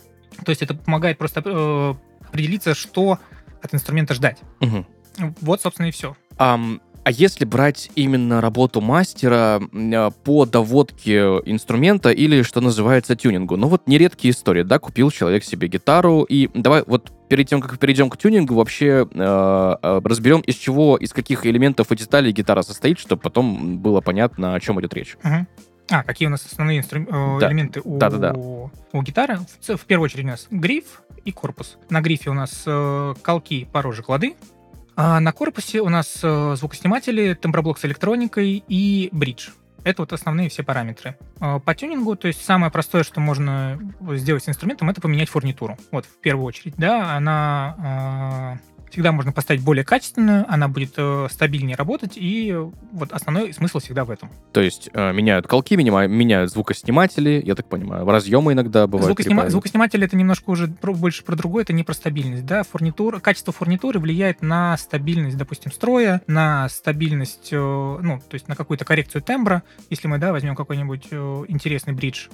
То 0.45 0.51
есть 0.51 0.63
это 0.63 0.75
помогает 0.75 1.19
просто 1.19 1.43
э, 1.45 1.95
определиться, 2.27 2.75
что 2.75 3.19
от 3.61 3.75
инструмента 3.75 4.15
ждать. 4.15 4.39
Мгм. 4.61 4.87
Вот, 5.41 5.61
собственно, 5.61 5.87
и 5.87 5.91
все. 5.91 6.17
Ам, 6.39 6.81
а 7.09 7.11
если 7.11 7.47
брать 7.47 7.91
именно 7.95 8.43
работу 8.43 8.83
мастера 8.83 9.63
а, 9.73 10.11
по 10.11 10.45
доводке 10.45 11.21
инструмента 11.47 12.11
или, 12.11 12.43
что 12.43 12.61
называется, 12.61 13.17
тюнингу? 13.17 13.57
Ну 13.57 13.67
вот 13.69 13.87
нередкие 13.87 14.33
истории, 14.33 14.63
да, 14.63 14.79
купил 14.79 15.11
человек 15.11 15.43
себе 15.43 15.69
гитару, 15.69 16.25
и 16.25 16.51
давай 16.53 16.85
вот 16.87 17.11
перед 17.31 17.49
тем, 17.49 17.63
как 17.63 17.79
перейдем 17.79 18.11
к 18.11 18.19
тюнингу, 18.19 18.55
вообще 18.57 19.09
э, 19.11 19.77
э, 19.83 20.01
разберем, 20.05 20.41
из 20.41 20.57
чего, 20.57 20.99
из 20.99 21.15
каких 21.15 21.47
элементов 21.47 21.91
и 21.91 21.97
деталей 21.97 22.31
гитара 22.31 22.61
состоит, 22.61 22.99
чтобы 22.99 23.23
потом 23.23 23.79
было 23.79 24.03
понятно, 24.03 24.55
о 24.55 24.61
чем 24.61 24.79
идет 24.79 24.93
речь. 24.93 25.17
Мгм. 25.23 25.47
А, 25.91 26.03
какие 26.03 26.29
у 26.29 26.31
нас 26.31 26.45
основные 26.45 26.81
инстру- 26.81 27.07
э, 27.09 27.41
Да. 27.41 27.49
элементы 27.49 27.81
у, 27.83 27.97
Да-да-да. 27.97 28.35
у 28.35 28.71
гитары? 29.03 29.39
В, 29.39 29.65
ц- 29.65 29.79
в 29.79 29.85
первую 29.87 30.05
очередь 30.05 30.27
у 30.27 30.29
нас 30.29 30.47
гриф 30.51 31.01
и 31.25 31.33
корпус. 31.33 31.79
На 31.89 32.03
грифе 32.03 32.29
у 32.29 32.35
нас 32.35 32.65
э, 32.67 33.15
колки, 33.23 33.67
порожек, 33.73 34.11
лады. 34.11 34.35
А 35.01 35.21
на 35.21 35.31
корпусе 35.31 35.81
у 35.81 35.89
нас 35.89 36.19
э, 36.25 36.57
звукосниматели, 36.57 37.35
темброблок 37.35 37.79
с 37.79 37.85
электроникой 37.85 38.65
и 38.67 39.09
бридж. 39.13 39.51
Это 39.85 40.03
вот 40.03 40.13
основные 40.13 40.49
все 40.49 40.65
параметры. 40.65 41.17
Э, 41.41 41.61
По 41.65 41.73
тюнингу, 41.73 42.17
то 42.17 42.27
есть 42.27 42.45
самое 42.45 42.73
простое, 42.73 43.05
что 43.05 43.21
можно 43.21 43.79
сделать 44.15 44.43
с 44.43 44.49
инструментом, 44.49 44.91
это 44.91 45.01
поменять 45.01 45.29
фурнитуру. 45.29 45.79
Вот, 45.93 46.05
в 46.05 46.19
первую 46.21 46.45
очередь, 46.47 46.75
да, 46.77 47.15
она 47.15 48.59
э, 48.59 48.78
всегда 48.91 49.13
можно 49.13 49.33
поставить 49.33 49.63
более 49.63 49.85
качественную, 49.85 50.45
она 50.49 50.69
будет 50.69 50.95
э, 50.97 51.27
стабильнее 51.31 51.77
работать, 51.77 52.13
и 52.17 52.51
э, 52.53 52.71
вот 52.93 53.13
основной 53.13 53.53
смысл 53.53 53.79
всегда 53.79 54.05
в 54.05 54.11
этом. 54.11 54.31
То 54.53 54.61
есть 54.61 54.91
э, 54.93 55.13
меняют 55.13 55.47
колки, 55.47 55.75
минима- 55.75 56.07
меняют 56.09 56.51
звукосниматели, 56.51 57.43
я 57.45 57.55
так 57.55 57.69
понимаю, 57.69 58.05
разъемы 58.07 58.53
иногда 58.53 58.87
бывают. 58.87 59.11
Звукоснима- 59.19 59.25
прибавят. 59.29 59.53
Звукосниматель 59.53 60.05
это 60.05 60.17
немножко 60.17 60.51
уже 60.51 60.69
про- 60.69 60.95
больше 60.95 61.25
про 61.25 61.37
другое, 61.37 61.65
это 61.65 61.73
не 61.73 61.85
про 61.85 61.95
стабильность. 61.95 62.47
Да? 62.47 62.63
Фурнитура, 62.63 63.21
качество 63.21 63.53
фурнитуры 63.53 63.99
влияет 64.01 64.43
на 64.43 64.77
стабильность, 64.77 65.37
допустим, 65.37 65.73
строя, 65.73 66.23
на 66.27 66.69
стабильность, 66.69 67.49
э, 67.53 67.57
ну, 67.57 68.19
то 68.21 68.35
есть 68.35 68.49
на 68.49 68.57
какую-то 68.57 68.85
коррекцию 68.85 69.23
тембра, 69.23 69.63
если 69.91 70.09
мы, 70.09 70.19
да, 70.19 70.33
возьмем 70.33 70.55
какой-нибудь 70.57 71.09
э, 71.11 71.45
интересный 71.49 71.93
бридж. 71.93 72.29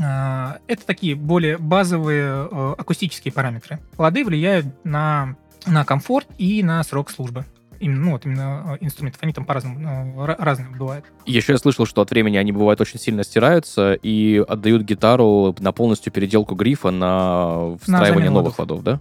А, 0.00 0.58
Это 0.66 0.84
такие 0.84 1.14
более 1.14 1.56
базовые 1.58 2.48
э, 2.50 2.74
акустические 2.78 3.32
параметры. 3.32 3.78
Лады 3.96 4.24
влияют 4.24 4.66
на, 4.84 5.36
на 5.66 5.84
комфорт 5.84 6.26
и 6.38 6.62
на 6.62 6.82
срок 6.84 7.10
службы. 7.10 7.44
именно, 7.80 8.00
ну, 8.06 8.10
вот 8.12 8.26
именно 8.26 8.76
э, 8.80 8.84
инструментов. 8.84 9.22
Они 9.22 9.32
там 9.32 9.44
по-разному, 9.44 9.78
ра- 10.24 10.36
разные 10.38 10.68
бывают. 10.70 11.04
Еще 11.26 11.52
я 11.52 11.58
слышал, 11.58 11.86
что 11.86 12.02
от 12.02 12.10
времени 12.10 12.36
они 12.36 12.50
бывают 12.52 12.80
очень 12.80 12.98
сильно 12.98 13.22
стираются 13.24 13.94
и 13.94 14.44
отдают 14.48 14.82
гитару 14.82 15.54
на 15.60 15.72
полностью 15.72 16.12
переделку 16.12 16.54
грифа 16.56 16.90
на 16.90 17.76
встраивание 17.80 18.14
замену 18.14 18.32
новых 18.32 18.58
ладов. 18.58 18.82
да? 18.82 19.00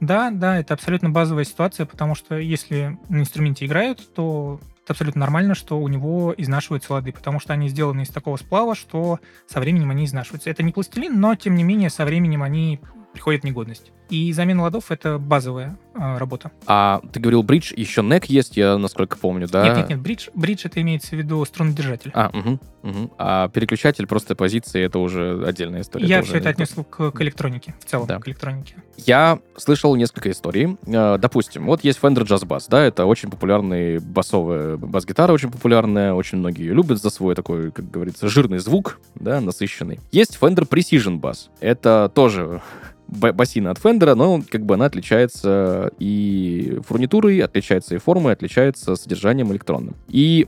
Да, 0.00 0.30
да, 0.30 0.58
это 0.58 0.74
абсолютно 0.74 1.08
базовая 1.10 1.44
ситуация, 1.44 1.86
потому 1.86 2.14
что 2.14 2.36
если 2.36 2.98
на 3.08 3.20
инструменте 3.20 3.64
играют, 3.64 4.12
то 4.14 4.60
это 4.84 4.92
абсолютно 4.92 5.20
нормально, 5.20 5.54
что 5.54 5.78
у 5.80 5.88
него 5.88 6.34
изнашиваются 6.36 6.92
лады, 6.92 7.12
потому 7.12 7.40
что 7.40 7.52
они 7.54 7.68
сделаны 7.68 8.02
из 8.02 8.08
такого 8.08 8.36
сплава, 8.36 8.74
что 8.74 9.20
со 9.46 9.58
временем 9.60 9.90
они 9.90 10.04
изнашиваются. 10.04 10.50
Это 10.50 10.62
не 10.62 10.72
пластилин, 10.72 11.18
но 11.18 11.34
тем 11.34 11.54
не 11.54 11.62
менее 11.64 11.90
со 11.90 12.04
временем 12.04 12.42
они 12.42 12.80
приходят 13.12 13.42
в 13.42 13.44
негодность. 13.46 13.90
И 14.10 14.30
замена 14.32 14.62
ладов 14.62 14.90
это 14.90 15.18
базовая 15.18 15.70
э, 15.70 15.85
работа. 15.96 16.50
А 16.66 17.00
ты 17.12 17.20
говорил, 17.20 17.42
бридж, 17.42 17.72
еще 17.76 18.02
нек 18.02 18.26
есть, 18.26 18.56
я 18.56 18.78
насколько 18.78 19.16
помню, 19.16 19.48
да? 19.48 19.64
Нет, 19.66 19.76
нет, 19.76 19.88
нет, 19.90 20.00
бридж, 20.00 20.28
бридж 20.34 20.62
это 20.66 20.80
имеется 20.82 21.10
в 21.10 21.18
виду 21.18 21.44
струнодержатель. 21.44 22.10
А, 22.14 22.30
угу, 22.32 22.58
угу. 22.82 23.14
а 23.18 23.48
переключатель 23.48 24.06
просто 24.06 24.34
позиции, 24.34 24.82
это 24.82 24.98
уже 24.98 25.42
отдельная 25.46 25.80
история. 25.82 26.06
Я 26.06 26.18
уже 26.20 26.28
все 26.28 26.38
это 26.38 26.46
не- 26.48 26.52
отнес 26.52 26.74
к, 26.90 27.10
к 27.10 27.20
электронике, 27.22 27.74
в 27.80 27.84
целом 27.84 28.06
Да. 28.06 28.18
к 28.18 28.28
электронике. 28.28 28.74
Я 28.96 29.38
слышал 29.56 29.94
несколько 29.96 30.30
историй. 30.30 30.76
Э, 30.86 31.18
Допустим, 31.18 31.66
вот 31.66 31.84
есть 31.84 31.98
Fender 32.00 32.24
Jazz 32.26 32.46
Bass, 32.46 32.64
да, 32.68 32.82
это 32.84 33.04
очень 33.06 33.30
популярный 33.30 33.98
басовая 33.98 34.76
бас-гитара, 34.76 35.32
очень 35.32 35.50
популярная, 35.50 36.12
очень 36.12 36.38
многие 36.38 36.62
ее 36.62 36.74
любят 36.74 37.00
за 37.00 37.10
свой 37.10 37.34
такой, 37.34 37.70
как 37.72 37.90
говорится, 37.90 38.28
жирный 38.28 38.58
звук, 38.58 38.98
да, 39.14 39.40
насыщенный. 39.40 39.98
Есть 40.12 40.38
Fender 40.40 40.68
Precision 40.68 41.20
Bass, 41.20 41.48
это 41.60 42.10
тоже 42.14 42.60
ба- 43.08 43.32
басина 43.32 43.70
от 43.70 43.78
Fender, 43.78 44.14
но 44.14 44.42
как 44.50 44.64
бы 44.64 44.74
она 44.74 44.86
отличается 44.86 45.85
и 45.98 46.78
фурнитурой, 46.86 47.40
отличается 47.40 47.94
и 47.94 47.98
формой, 47.98 48.32
отличается 48.32 48.96
содержанием 48.96 49.52
электронным. 49.52 49.96
И 50.08 50.46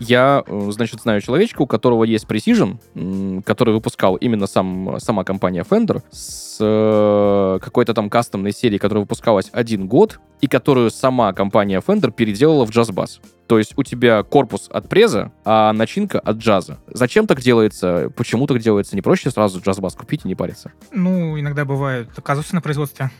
я, 0.00 0.44
э, 0.46 0.70
значит, 0.70 1.00
знаю 1.00 1.20
человечка, 1.20 1.62
у 1.62 1.66
которого 1.66 2.04
есть 2.04 2.26
Precision, 2.26 3.42
который 3.42 3.74
выпускал 3.74 4.16
именно 4.16 4.46
сам, 4.46 4.98
сама 5.00 5.24
компания 5.24 5.64
Fender 5.68 6.02
с 6.10 6.58
э, 6.60 7.58
какой-то 7.60 7.94
там 7.94 8.08
кастомной 8.08 8.52
серии, 8.52 8.78
которая 8.78 9.02
выпускалась 9.02 9.48
один 9.52 9.88
год, 9.88 10.20
и 10.40 10.46
которую 10.46 10.90
сама 10.90 11.32
компания 11.32 11.82
Fender 11.84 12.12
переделала 12.12 12.64
в 12.64 12.70
джаз-бас. 12.70 13.20
То 13.48 13.58
есть 13.58 13.72
у 13.76 13.82
тебя 13.82 14.22
корпус 14.22 14.68
от 14.70 14.88
преза, 14.88 15.32
а 15.44 15.72
начинка 15.72 16.20
от 16.20 16.36
джаза. 16.36 16.78
Зачем 16.86 17.26
так 17.26 17.40
делается? 17.40 18.12
Почему 18.14 18.46
так 18.46 18.60
делается? 18.60 18.94
Не 18.94 19.02
проще 19.02 19.30
сразу 19.30 19.60
джаз-бас 19.60 19.94
купить 19.94 20.24
и 20.24 20.28
не 20.28 20.34
париться? 20.34 20.72
Ну, 20.92 21.38
иногда 21.40 21.64
бывают 21.64 22.10
казусы 22.22 22.54
на 22.54 22.60
производстве. 22.60 23.10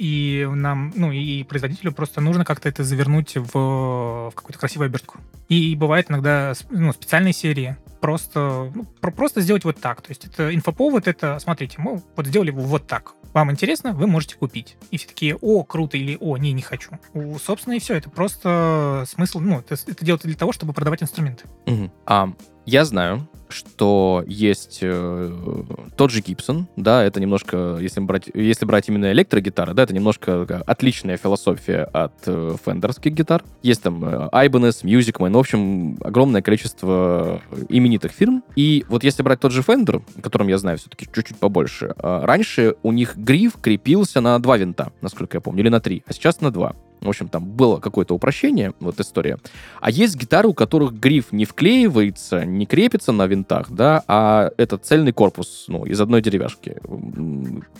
И 0.00 0.48
нам, 0.50 0.94
ну, 0.96 1.12
и 1.12 1.42
производителю 1.42 1.92
просто 1.92 2.22
нужно 2.22 2.46
как-то 2.46 2.70
это 2.70 2.84
завернуть 2.84 3.36
в, 3.36 3.52
в 3.52 4.32
какую-то 4.34 4.58
красивую 4.58 4.86
обертку. 4.86 5.18
И 5.50 5.76
бывает 5.76 6.10
иногда 6.10 6.54
ну, 6.70 6.90
специальные 6.94 7.34
серии. 7.34 7.76
Просто, 8.00 8.72
ну, 8.74 8.86
про- 9.02 9.10
просто 9.10 9.42
сделать 9.42 9.64
вот 9.64 9.78
так. 9.78 10.00
То 10.00 10.08
есть 10.08 10.24
это 10.24 10.54
инфоповод, 10.54 11.06
это, 11.06 11.38
смотрите, 11.38 11.74
мы 11.76 12.02
вот 12.16 12.26
сделали 12.26 12.50
вот 12.50 12.86
так. 12.86 13.12
Вам 13.34 13.50
интересно, 13.50 13.92
вы 13.92 14.06
можете 14.06 14.36
купить. 14.36 14.78
И 14.90 14.96
все 14.96 15.06
такие, 15.06 15.36
о, 15.36 15.64
круто, 15.64 15.98
или 15.98 16.16
о, 16.18 16.38
не, 16.38 16.52
не 16.52 16.62
хочу. 16.62 16.92
У, 17.12 17.38
собственно, 17.38 17.74
и 17.74 17.78
все. 17.78 17.94
Это 17.94 18.08
просто 18.08 19.04
смысл, 19.06 19.40
ну, 19.40 19.58
это, 19.58 19.74
это 19.74 20.02
делать 20.02 20.22
для 20.22 20.34
того, 20.34 20.52
чтобы 20.52 20.72
продавать 20.72 21.02
инструменты. 21.02 21.44
Мгм. 21.66 21.92
А, 22.06 22.32
я 22.70 22.84
знаю, 22.84 23.28
что 23.48 24.22
есть 24.28 24.78
э, 24.80 25.64
тот 25.96 26.12
же 26.12 26.20
Гибсон, 26.20 26.68
да, 26.76 27.02
это 27.02 27.20
немножко, 27.20 27.78
если 27.80 27.98
брать, 27.98 28.30
если 28.32 28.64
брать 28.64 28.88
именно 28.88 29.10
электрогитары, 29.10 29.74
да, 29.74 29.82
это 29.82 29.92
немножко 29.92 30.62
отличная 30.66 31.16
философия 31.16 31.82
от 31.82 32.14
э, 32.26 32.54
фендерских 32.64 33.12
гитар. 33.12 33.42
Есть 33.62 33.82
там 33.82 34.04
э, 34.04 34.28
Ibanez, 34.32 34.84
Musicman, 34.84 35.32
в 35.32 35.38
общем, 35.38 35.98
огромное 36.00 36.42
количество 36.42 37.42
именитых 37.68 38.12
фирм. 38.12 38.44
И 38.54 38.84
вот 38.88 39.02
если 39.02 39.24
брать 39.24 39.40
тот 39.40 39.50
же 39.50 39.62
Fender, 39.62 40.00
о 40.16 40.22
котором 40.22 40.46
я 40.46 40.56
знаю 40.56 40.78
все-таки 40.78 41.08
чуть-чуть 41.12 41.38
побольше, 41.38 41.94
э, 41.96 42.20
раньше 42.24 42.76
у 42.84 42.92
них 42.92 43.16
гриф 43.16 43.54
крепился 43.60 44.20
на 44.20 44.38
два 44.38 44.56
винта, 44.58 44.92
насколько 45.00 45.38
я 45.38 45.40
помню, 45.40 45.62
или 45.62 45.70
на 45.70 45.80
три, 45.80 46.04
а 46.06 46.12
сейчас 46.12 46.40
на 46.40 46.52
два. 46.52 46.76
В 47.00 47.08
общем, 47.08 47.28
там 47.28 47.44
было 47.44 47.78
какое-то 47.78 48.14
упрощение, 48.14 48.74
вот 48.80 49.00
история. 49.00 49.38
А 49.80 49.90
есть 49.90 50.16
гитары, 50.16 50.48
у 50.48 50.54
которых 50.54 50.92
гриф 50.92 51.32
не 51.32 51.46
вклеивается, 51.46 52.44
не 52.44 52.66
крепится 52.66 53.12
на 53.12 53.26
винтах, 53.26 53.70
да, 53.70 54.02
а 54.06 54.50
это 54.58 54.76
цельный 54.76 55.12
корпус, 55.12 55.64
ну, 55.68 55.86
из 55.86 56.00
одной 56.00 56.20
деревяшки. 56.20 56.76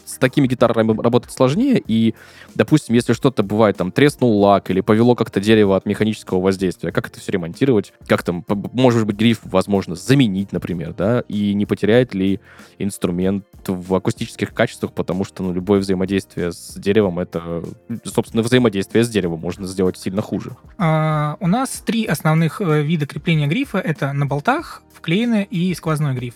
С 0.07 0.19
такими 0.19 0.47
гитарами 0.47 0.99
работать 1.01 1.33
сложнее, 1.33 1.83
и, 1.87 2.15
допустим, 2.55 2.95
если 2.95 3.13
что-то 3.13 3.43
бывает, 3.43 3.77
там, 3.77 3.93
треснул 3.93 4.41
лак 4.41 4.71
или 4.71 4.81
повело 4.81 5.15
как-то 5.15 5.41
дерево 5.41 5.77
от 5.77 5.85
механического 5.85 6.41
воздействия, 6.41 6.91
как 6.91 7.09
это 7.09 7.21
все 7.21 7.33
ремонтировать? 7.33 7.93
Как 8.07 8.23
там, 8.23 8.45
может 8.49 9.07
быть, 9.07 9.17
гриф, 9.17 9.41
возможно, 9.45 9.97
заменить, 9.97 10.53
например, 10.53 10.95
да, 10.97 11.25
и 11.29 11.53
не 11.53 11.67
потеряет 11.67 12.15
ли 12.15 12.41
инструмент 12.79 13.45
в 13.67 13.95
акустических 13.95 14.55
качествах, 14.55 14.93
потому 14.93 15.25
что, 15.25 15.43
ну, 15.43 15.53
любое 15.53 15.81
взаимодействие 15.81 16.53
с 16.53 16.75
деревом, 16.77 17.19
это, 17.19 17.63
собственно, 18.05 18.43
взаимодействие 18.43 19.05
с 19.05 19.10
деревом 19.11 19.41
можно 19.41 19.67
сделать 19.67 19.99
сильно 19.99 20.23
хуже. 20.23 20.57
А, 20.79 21.37
у 21.41 21.47
нас 21.47 21.83
три 21.85 22.07
основных 22.07 22.61
э, 22.61 22.83
вида 22.83 23.07
крепления 23.07 23.47
грифа. 23.47 23.79
Это 23.79 24.13
на 24.13 24.27
болтах, 24.27 24.83
вклеенный 24.95 25.45
и 25.45 25.75
сквозной 25.75 26.15
гриф. 26.15 26.35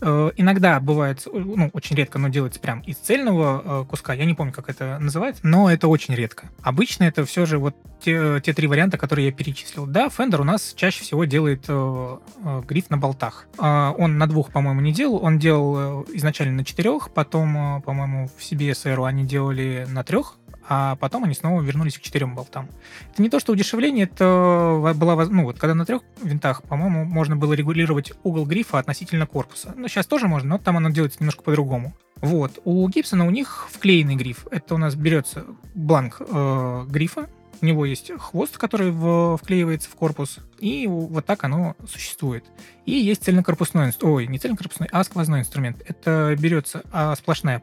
Э, 0.00 0.30
Иногда 0.36 0.78
бывает, 0.80 1.26
э, 1.26 1.30
ну, 1.32 1.70
очень 1.72 1.96
редко, 1.96 2.18
но 2.18 2.28
делается 2.28 2.60
прям 2.60 2.80
из 2.80 2.96
цельного 2.96 3.62
э, 3.64 3.84
куска. 3.88 4.12
Я 4.12 4.24
не 4.24 4.34
помню, 4.34 4.52
как 4.52 4.68
это 4.68 4.98
называется, 5.00 5.46
но 5.46 5.70
это 5.70 5.88
очень 5.88 6.14
редко. 6.14 6.48
Обычно 6.62 7.04
это 7.04 7.24
все 7.24 7.46
же 7.46 7.58
вот 7.58 7.74
те, 8.00 8.40
те 8.40 8.52
три 8.52 8.66
варианта, 8.66 8.98
которые 8.98 9.26
я 9.26 9.32
перечислил. 9.32 9.86
Да, 9.86 10.06
Fender 10.06 10.40
у 10.40 10.44
нас 10.44 10.74
чаще 10.76 11.02
всего 11.02 11.24
делает 11.24 11.64
э, 11.68 12.16
э, 12.44 12.62
гриф 12.68 12.90
на 12.90 12.98
болтах. 12.98 13.46
А, 13.58 13.94
Он 13.96 14.18
на 14.18 14.26
двух, 14.26 14.52
по-моему, 14.52 14.80
не 14.80 14.92
делал. 14.92 15.22
Он 15.24 15.38
делал 15.38 16.02
э, 16.02 16.04
изначально 16.14 16.56
на 16.56 16.64
четырех, 16.64 17.10
потом, 17.10 17.78
э, 17.78 17.80
по-моему, 17.80 18.28
в 18.36 18.40
CBS 18.40 19.04
они 19.06 19.24
делали 19.24 19.86
на 19.88 20.04
трех, 20.04 20.36
а 20.68 20.96
потом 20.96 21.24
они 21.24 21.34
снова 21.34 21.60
вернулись 21.62 21.96
к 21.98 22.00
четырем 22.00 22.34
болтам. 22.34 22.68
Это 23.12 23.22
не 23.22 23.28
то, 23.30 23.38
что 23.40 23.52
удешевление, 23.52 24.04
это 24.04 24.24
во- 24.26 24.94
была, 24.94 25.24
ну 25.26 25.44
вот, 25.44 25.58
когда 25.58 25.74
на 25.74 25.84
трех 25.86 26.02
винтах, 26.22 26.62
по-моему, 26.62 27.04
можно 27.04 27.36
было 27.36 27.52
регулировать 27.52 28.12
угол 28.24 28.44
грифа 28.46 28.78
относительно 28.78 29.26
корпуса. 29.26 29.72
Ну, 29.76 29.88
сейчас 29.88 30.06
тоже 30.06 30.28
можно, 30.28 30.48
но 30.50 30.58
там 30.58 30.76
оно 30.76 30.90
делается 30.90 31.18
немножко 31.20 31.42
по-другому. 31.42 31.94
Вот. 32.20 32.58
У 32.64 32.88
Гибсона 32.88 33.26
у 33.26 33.30
них 33.30 33.68
вклеенный 33.70 34.16
гриф. 34.16 34.46
Это 34.50 34.74
у 34.74 34.78
нас 34.78 34.94
берется 34.94 35.44
бланк 35.74 36.20
э, 36.20 36.84
грифа, 36.88 37.28
у 37.62 37.64
него 37.66 37.86
есть 37.86 38.10
хвост, 38.18 38.58
который 38.58 38.90
в- 38.90 39.38
вклеивается 39.38 39.88
в 39.88 39.94
корпус, 39.94 40.38
и 40.58 40.86
вот 40.86 41.24
так 41.24 41.42
оно 41.44 41.74
существует. 41.88 42.44
И 42.84 42.92
есть 42.92 43.24
цельнокорпусной, 43.24 43.88
инст- 43.88 44.02
ой, 44.04 44.26
не 44.26 44.38
цельнокорпусной, 44.38 44.88
а 44.92 45.02
сквозной 45.04 45.40
инструмент. 45.40 45.82
Это 45.86 46.36
берется 46.38 46.82
а, 46.92 47.14
сплошная, 47.16 47.62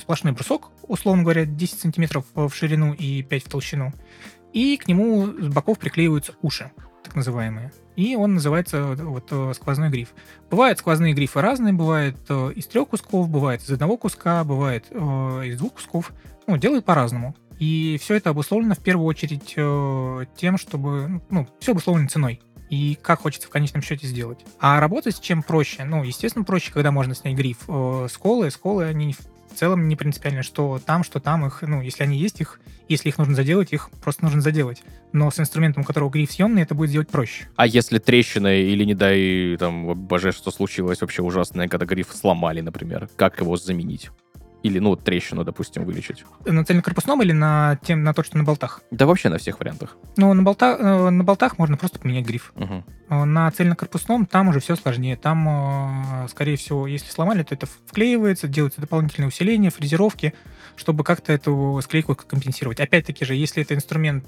сплошной 0.00 0.32
брусок, 0.32 0.70
условно 0.82 1.22
говоря, 1.22 1.44
10 1.44 1.80
сантиметров 1.80 2.24
в 2.34 2.50
ширину 2.52 2.92
и 2.92 3.22
5 3.22 3.44
в 3.44 3.48
толщину, 3.48 3.92
и 4.52 4.76
к 4.76 4.86
нему 4.86 5.26
с 5.26 5.48
боков 5.48 5.78
приклеиваются 5.78 6.34
уши, 6.42 6.70
так 7.02 7.14
называемые. 7.14 7.72
И 7.96 8.16
он 8.16 8.34
называется 8.34 8.94
вот 8.94 9.28
э, 9.30 9.52
сквозной 9.54 9.90
гриф. 9.90 10.14
Бывают 10.50 10.78
сквозные 10.78 11.12
грифы 11.12 11.40
разные, 11.40 11.74
бывает 11.74 12.16
э, 12.28 12.52
из 12.54 12.66
трех 12.66 12.88
кусков, 12.88 13.28
бывает 13.28 13.62
из 13.62 13.70
одного 13.70 13.96
куска, 13.96 14.44
бывает 14.44 14.86
э, 14.90 14.96
из 15.46 15.58
двух 15.58 15.74
кусков. 15.74 16.12
Ну, 16.46 16.56
делают 16.56 16.84
по-разному. 16.84 17.36
И 17.58 17.98
все 18.00 18.16
это 18.16 18.30
обусловлено 18.30 18.74
в 18.74 18.80
первую 18.82 19.06
очередь 19.06 19.54
тем, 19.54 20.58
чтобы... 20.58 21.22
Ну, 21.30 21.46
все 21.60 21.72
обусловлено 21.72 22.08
ценой. 22.08 22.40
И 22.70 22.98
как 23.00 23.20
хочется 23.20 23.46
в 23.46 23.50
конечном 23.50 23.82
счете 23.82 24.06
сделать. 24.06 24.44
А 24.58 24.80
работать 24.80 25.20
чем 25.20 25.42
проще? 25.42 25.84
Ну, 25.84 26.02
естественно, 26.02 26.44
проще, 26.44 26.72
когда 26.72 26.90
можно 26.90 27.14
снять 27.14 27.36
гриф. 27.36 27.58
Сколы, 28.10 28.50
сколы, 28.50 28.84
они 28.86 29.14
в 29.52 29.58
целом 29.58 29.88
не 29.88 29.96
принципиально, 29.96 30.42
что 30.42 30.80
там, 30.84 31.04
что 31.04 31.20
там 31.20 31.46
их, 31.46 31.62
ну, 31.62 31.80
если 31.82 32.02
они 32.02 32.18
есть, 32.18 32.40
их, 32.40 32.60
если 32.88 33.08
их 33.08 33.18
нужно 33.18 33.34
заделать, 33.34 33.72
их 33.72 33.90
просто 34.02 34.24
нужно 34.24 34.40
заделать. 34.40 34.82
Но 35.12 35.30
с 35.30 35.38
инструментом, 35.38 35.82
у 35.82 35.86
которого 35.86 36.10
гриф 36.10 36.32
съемный, 36.32 36.62
это 36.62 36.74
будет 36.74 36.90
сделать 36.90 37.08
проще. 37.08 37.48
А 37.56 37.66
если 37.66 37.98
трещина 37.98 38.54
или, 38.54 38.84
не 38.84 38.94
дай, 38.94 39.56
там, 39.58 39.94
боже, 39.94 40.32
что 40.32 40.50
случилось 40.50 41.00
вообще 41.00 41.22
ужасное, 41.22 41.68
когда 41.68 41.86
гриф 41.86 42.08
сломали, 42.12 42.60
например, 42.60 43.08
как 43.16 43.40
его 43.40 43.56
заменить? 43.56 44.10
Или, 44.62 44.78
ну, 44.78 44.90
вот 44.90 45.02
трещину, 45.02 45.44
допустим, 45.44 45.84
вылечить? 45.84 46.24
На 46.44 46.64
цельнокорпусном 46.64 47.22
или 47.22 47.32
на, 47.32 47.78
тем, 47.84 48.02
на 48.04 48.14
то, 48.14 48.22
что 48.22 48.38
на 48.38 48.44
болтах? 48.44 48.80
Да 48.90 49.06
вообще 49.06 49.28
на 49.28 49.38
всех 49.38 49.58
вариантах. 49.58 49.96
Ну, 50.16 50.32
на, 50.32 50.42
болта, 50.42 50.76
э, 50.78 51.10
на 51.10 51.24
болтах 51.24 51.58
можно 51.58 51.76
просто 51.76 51.98
поменять 51.98 52.24
гриф. 52.24 52.52
Э, 52.56 53.24
На 53.24 53.50
цельнокорпусном 53.50 54.26
там 54.26 54.48
уже 54.48 54.60
все 54.60 54.76
сложнее. 54.76 55.16
Там, 55.16 56.24
э, 56.24 56.28
скорее 56.28 56.56
всего, 56.56 56.86
если 56.86 57.10
сломали, 57.10 57.42
то 57.42 57.54
это 57.54 57.66
вклеивается, 57.66 58.46
делаются 58.46 58.80
дополнительные 58.80 59.28
усиления, 59.28 59.70
фрезеровки, 59.70 60.34
чтобы 60.76 61.02
как-то 61.04 61.32
эту 61.32 61.80
склейку 61.82 62.14
компенсировать. 62.14 62.80
Опять-таки 62.80 63.24
же, 63.24 63.34
если 63.34 63.62
этот 63.62 63.78
инструмент 63.78 64.26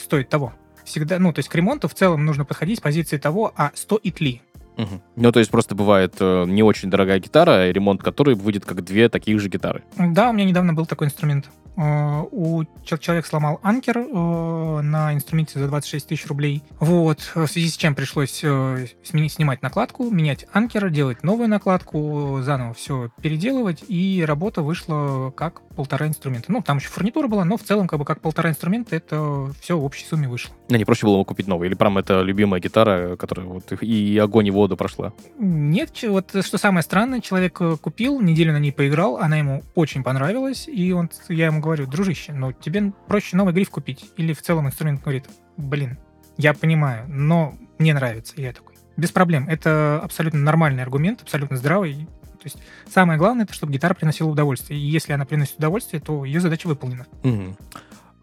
стоит 0.00 0.28
того, 0.28 0.52
всегда, 0.84 1.18
ну, 1.18 1.32
то 1.32 1.40
есть 1.40 1.48
к 1.48 1.54
ремонту 1.54 1.88
в 1.88 1.94
целом 1.94 2.24
нужно 2.24 2.44
подходить 2.44 2.78
с 2.78 2.82
позиции 2.82 3.18
того, 3.18 3.52
а 3.56 3.72
стоит 3.74 4.20
ли. 4.20 4.42
Мгм. 4.76 5.00
Ну, 5.16 5.32
то 5.32 5.38
есть 5.38 5.50
просто 5.50 5.74
бывает 5.74 6.14
э, 6.20 6.44
не 6.46 6.62
очень 6.62 6.90
дорогая 6.90 7.18
гитара, 7.18 7.70
ремонт 7.70 8.02
которой 8.02 8.34
выйдет 8.34 8.64
как 8.64 8.84
две 8.84 9.08
таких 9.08 9.40
же 9.40 9.48
гитары. 9.48 9.82
Да, 9.96 10.30
у 10.30 10.32
меня 10.32 10.44
недавно 10.44 10.74
был 10.74 10.86
такой 10.86 11.06
инструмент. 11.06 11.46
Э, 11.76 12.22
у 12.30 12.64
чел- 12.84 12.98
человек 12.98 13.26
сломал 13.26 13.60
анкер 13.62 13.98
э, 13.98 14.80
на 14.82 15.14
инструменте 15.14 15.58
за 15.58 15.68
26 15.68 16.08
тысяч 16.08 16.26
рублей. 16.26 16.62
Вот, 16.80 17.32
в 17.34 17.46
связи 17.46 17.68
с 17.68 17.76
чем 17.76 17.94
пришлось 17.94 18.40
э, 18.42 18.86
снимать 19.02 19.62
накладку, 19.62 20.10
менять 20.10 20.46
анкер, 20.52 20.90
делать 20.90 21.22
новую 21.22 21.48
накладку, 21.48 22.38
заново 22.42 22.74
все 22.74 23.10
переделывать, 23.20 23.84
и 23.88 24.24
работа 24.26 24.62
вышла 24.62 25.30
как 25.30 25.60
полтора 25.76 26.08
инструмента. 26.08 26.50
Ну, 26.50 26.62
там 26.62 26.78
еще 26.78 26.88
фурнитура 26.88 27.28
была, 27.28 27.44
но 27.44 27.56
в 27.56 27.62
целом 27.62 27.86
как 27.86 27.98
бы 27.98 28.04
как 28.04 28.20
полтора 28.20 28.50
инструмента 28.50 28.96
это 28.96 29.52
все 29.60 29.78
в 29.78 29.84
общей 29.84 30.04
сумме 30.04 30.28
вышло. 30.28 30.54
Ну, 30.68 30.76
не 30.76 30.84
проще 30.84 31.06
было 31.06 31.22
купить 31.22 31.46
новый? 31.46 31.68
Или 31.68 31.74
прям 31.74 31.98
это 31.98 32.22
любимая 32.22 32.60
гитара, 32.60 33.16
которая 33.16 33.46
вот 33.46 33.72
и 33.80 34.18
огонь, 34.18 34.48
и 34.48 34.50
воду 34.50 34.76
прошла? 34.76 35.12
Нет, 35.38 35.90
вот 36.02 36.34
что 36.44 36.58
самое 36.58 36.82
странное, 36.82 37.20
человек 37.20 37.60
э, 37.60 37.76
купил, 37.80 38.20
неделю 38.20 38.52
на 38.52 38.58
ней 38.58 38.72
поиграл, 38.72 39.18
она 39.18 39.36
ему 39.36 39.62
очень 39.74 40.02
понравилась, 40.02 40.66
и 40.66 40.92
он, 40.92 41.10
я 41.28 41.46
ему 41.46 41.60
говорю, 41.60 41.86
дружище, 41.86 42.32
ну 42.32 42.52
тебе 42.52 42.92
проще 43.06 43.36
новый 43.36 43.54
гриф 43.54 43.70
купить. 43.70 44.10
Или 44.16 44.32
в 44.32 44.42
целом 44.42 44.66
инструмент 44.66 45.02
говорит, 45.02 45.26
блин, 45.56 45.98
я 46.36 46.54
понимаю, 46.54 47.06
но 47.08 47.54
мне 47.78 47.94
нравится. 47.94 48.34
И 48.36 48.42
я 48.42 48.52
такой, 48.52 48.74
без 48.96 49.10
проблем. 49.10 49.48
Это 49.48 50.00
абсолютно 50.02 50.40
нормальный 50.40 50.82
аргумент, 50.82 51.22
абсолютно 51.22 51.56
здравый. 51.56 52.08
То 52.46 52.52
есть 52.56 52.58
самое 52.88 53.18
главное, 53.18 53.44
это 53.44 53.52
чтобы 53.52 53.72
гитара 53.72 53.94
приносила 53.94 54.28
удовольствие. 54.28 54.78
И 54.78 54.82
если 54.82 55.12
она 55.12 55.24
приносит 55.24 55.58
удовольствие, 55.58 56.00
то 56.00 56.24
ее 56.24 56.38
задача 56.40 56.68
выполнена. 56.68 57.06
Мгм. 57.24 57.56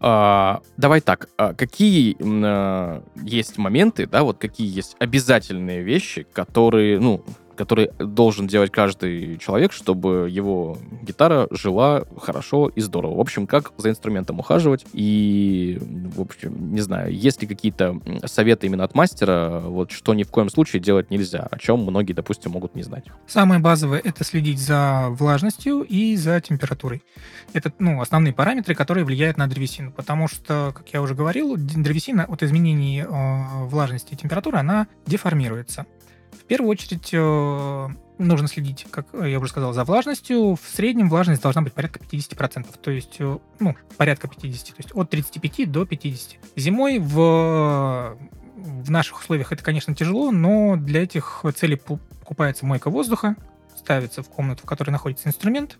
А, 0.00 0.62
давай 0.78 1.02
так, 1.02 1.28
а 1.36 1.52
какие 1.52 2.16
а, 2.20 3.02
есть 3.22 3.58
моменты, 3.58 4.06
да, 4.06 4.22
вот 4.22 4.38
какие 4.38 4.74
есть 4.74 4.96
обязательные 4.98 5.82
вещи, 5.82 6.26
которые, 6.32 6.98
ну, 7.00 7.22
которые 7.56 7.90
должен 7.98 8.46
делать 8.46 8.70
каждый 8.70 9.38
человек, 9.38 9.72
чтобы 9.72 10.28
его 10.30 10.78
гитара 11.02 11.48
жила 11.50 12.04
хорошо 12.20 12.68
и 12.68 12.80
здорово. 12.80 13.16
В 13.16 13.20
общем, 13.20 13.46
как 13.46 13.72
за 13.76 13.90
инструментом 13.90 14.40
ухаживать. 14.40 14.84
И, 14.92 15.78
в 15.80 16.20
общем, 16.20 16.74
не 16.74 16.80
знаю, 16.80 17.12
есть 17.14 17.42
ли 17.42 17.48
какие-то 17.48 18.00
советы 18.24 18.66
именно 18.66 18.84
от 18.84 18.94
мастера, 18.94 19.60
вот 19.60 19.90
что 19.90 20.14
ни 20.14 20.22
в 20.22 20.30
коем 20.30 20.48
случае 20.50 20.80
делать 20.80 21.10
нельзя, 21.10 21.46
о 21.50 21.58
чем 21.58 21.80
многие, 21.80 22.12
допустим, 22.12 22.52
могут 22.52 22.74
не 22.74 22.82
знать. 22.82 23.04
Самое 23.26 23.60
базовое— 23.60 24.00
это 24.04 24.24
следить 24.24 24.58
за 24.58 25.08
влажностью 25.10 25.82
и 25.82 26.16
за 26.16 26.40
температурой. 26.40 27.02
Это 27.52 27.72
ну, 27.78 28.00
основные 28.00 28.32
параметры, 28.32 28.74
которые 28.74 29.04
влияют 29.04 29.36
на 29.36 29.46
древесину. 29.46 29.92
Потому 29.92 30.28
что, 30.28 30.72
как 30.74 30.88
я 30.92 31.02
уже 31.02 31.14
говорил, 31.14 31.56
древесина 31.56 32.24
от 32.24 32.42
изменений 32.42 33.02
э, 33.02 33.64
влажности 33.66 34.14
и 34.14 34.16
температуры, 34.16 34.58
она 34.58 34.86
деформируется. 35.06 35.86
В 36.38 36.44
первую 36.44 36.70
очередь 36.70 37.10
э, 37.12 37.88
нужно 38.18 38.48
следить, 38.48 38.86
как 38.90 39.06
я 39.12 39.38
уже 39.38 39.48
сказал, 39.48 39.72
за 39.72 39.84
влажностью. 39.84 40.56
В 40.56 40.68
среднем 40.68 41.08
влажность 41.08 41.42
должна 41.42 41.62
быть 41.62 41.72
порядка 41.72 42.00
50%. 42.00 42.66
То 42.82 42.90
есть, 42.90 43.16
э, 43.18 43.38
ну, 43.60 43.76
порядка 43.96 44.28
50%. 44.28 44.74
То 44.74 44.74
есть 44.78 44.90
от 44.94 45.10
35 45.10 45.70
до 45.70 45.82
50%. 45.82 46.36
Зимой 46.56 46.98
в 46.98 48.16
в 48.64 48.90
наших 48.90 49.20
условиях 49.20 49.52
это, 49.52 49.62
конечно, 49.62 49.94
тяжело, 49.94 50.30
но 50.30 50.76
для 50.76 51.02
этих 51.02 51.44
целей 51.54 51.76
покупается 51.76 52.64
мойка 52.64 52.88
воздуха, 52.88 53.36
ставится 53.76 54.22
в 54.22 54.28
комнату, 54.28 54.62
в 54.62 54.66
которой 54.66 54.90
находится 54.90 55.28
инструмент, 55.28 55.78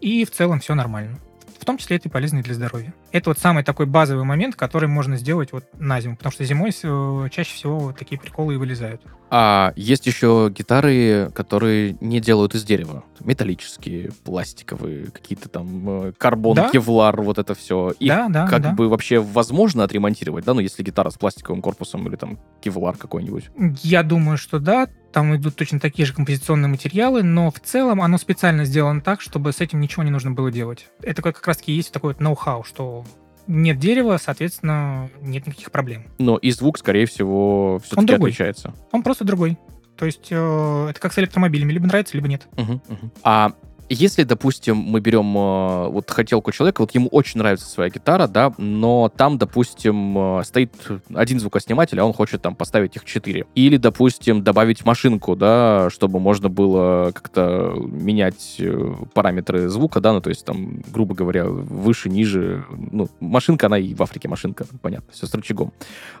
и 0.00 0.24
в 0.24 0.30
целом 0.30 0.60
все 0.60 0.74
нормально. 0.74 1.18
В 1.62 1.64
том 1.64 1.78
числе 1.78 1.96
это 1.96 2.08
и 2.08 2.10
полезно 2.10 2.42
для 2.42 2.54
здоровья. 2.54 2.92
Это 3.12 3.30
вот 3.30 3.38
самый 3.38 3.62
такой 3.62 3.86
базовый 3.86 4.24
момент, 4.24 4.56
который 4.56 4.88
можно 4.88 5.16
сделать 5.16 5.52
вот 5.52 5.64
на 5.78 6.00
зиму, 6.00 6.16
потому 6.16 6.32
что 6.32 6.44
зимой 6.44 6.70
э, 6.70 7.28
чаще 7.30 7.54
всего 7.54 7.78
вот 7.78 7.96
такие 7.96 8.20
приколы 8.20 8.54
и 8.54 8.56
вылезают. 8.56 9.00
А 9.30 9.72
есть 9.76 10.04
еще 10.08 10.50
гитары, 10.52 11.30
которые 11.32 11.96
не 12.00 12.18
делают 12.18 12.56
из 12.56 12.64
дерева. 12.64 13.04
Металлические, 13.20 14.10
пластиковые, 14.24 15.12
какие-то 15.12 15.48
там 15.48 16.08
э, 16.08 16.12
карбон, 16.18 16.56
Да. 16.56 16.68
кевлар, 16.68 17.22
вот 17.22 17.38
это 17.38 17.54
все. 17.54 17.92
Их 18.00 18.08
да, 18.08 18.28
да, 18.28 18.48
как 18.48 18.62
да. 18.62 18.72
бы 18.72 18.88
вообще 18.88 19.20
возможно 19.20 19.84
отремонтировать, 19.84 20.44
да? 20.44 20.54
Ну, 20.54 20.60
если 20.60 20.82
гитара 20.82 21.10
с 21.10 21.14
пластиковым 21.14 21.62
корпусом 21.62 22.08
или 22.08 22.16
там 22.16 22.40
кевлар 22.60 22.96
какой-нибудь. 22.96 23.50
Я 23.84 24.02
думаю, 24.02 24.36
что 24.36 24.58
да, 24.58 24.88
там 25.12 25.34
идут 25.36 25.56
точно 25.56 25.78
такие 25.78 26.06
же 26.06 26.14
композиционные 26.14 26.68
материалы, 26.68 27.22
но 27.22 27.50
в 27.50 27.60
целом 27.60 28.00
оно 28.00 28.18
специально 28.18 28.64
сделано 28.64 29.00
так, 29.00 29.20
чтобы 29.20 29.52
с 29.52 29.60
этим 29.60 29.80
ничего 29.80 30.02
не 30.02 30.10
нужно 30.10 30.30
было 30.32 30.50
делать. 30.50 30.88
Это 31.02 31.22
как 31.22 31.46
раз-таки 31.46 31.72
есть 31.72 31.92
такой 31.92 32.14
вот 32.14 32.20
ноу-хау, 32.20 32.64
что 32.64 33.04
нет 33.46 33.78
дерева, 33.78 34.18
соответственно, 34.22 35.10
нет 35.20 35.46
никаких 35.46 35.70
проблем. 35.70 36.06
Но 36.18 36.36
и 36.36 36.50
звук, 36.50 36.78
скорее 36.78 37.06
всего, 37.06 37.80
все-таки 37.84 38.06
другой. 38.06 38.30
отличается. 38.30 38.74
Он 38.92 39.02
просто 39.02 39.24
другой. 39.24 39.58
То 39.96 40.06
есть 40.06 40.28
э, 40.30 40.86
это 40.90 40.98
как 40.98 41.12
с 41.12 41.18
электромобилями, 41.18 41.72
либо 41.72 41.86
нравится, 41.86 42.16
либо 42.16 42.28
нет. 42.28 42.48
Мгм, 42.56 42.80
мгм. 42.88 43.12
А 43.22 43.52
если, 43.88 44.22
допустим, 44.24 44.76
мы 44.76 45.00
берем 45.00 45.36
э, 45.36 45.88
вот 45.88 46.10
хотелку 46.10 46.52
человека, 46.52 46.80
вот 46.80 46.92
ему 46.92 47.08
очень 47.08 47.38
нравится 47.38 47.66
своя 47.66 47.90
гитара, 47.90 48.26
да, 48.26 48.52
но 48.58 49.10
там, 49.14 49.38
допустим, 49.38 50.38
э, 50.38 50.44
стоит 50.44 50.72
один 51.14 51.40
звукосниматель, 51.40 52.00
а 52.00 52.04
он 52.04 52.12
хочет 52.12 52.42
там 52.42 52.54
поставить 52.54 52.96
их 52.96 53.04
четыре. 53.04 53.46
Или, 53.54 53.76
допустим, 53.76 54.42
добавить 54.42 54.84
машинку, 54.84 55.36
да, 55.36 55.88
чтобы 55.90 56.20
можно 56.20 56.48
было 56.48 57.12
как-то 57.12 57.74
менять 57.86 58.56
э, 58.58 58.94
параметры 59.14 59.68
звука, 59.68 60.00
да, 60.00 60.12
ну, 60.12 60.20
то 60.20 60.30
есть 60.30 60.44
там, 60.44 60.82
грубо 60.92 61.14
говоря, 61.14 61.46
выше, 61.46 62.08
ниже. 62.08 62.64
Ну, 62.70 63.08
машинка, 63.20 63.66
она 63.66 63.78
и 63.78 63.94
в 63.94 64.02
Африке 64.02 64.28
машинка, 64.28 64.66
понятно, 64.80 65.12
все 65.12 65.26
с 65.26 65.34
рычагом. 65.34 65.72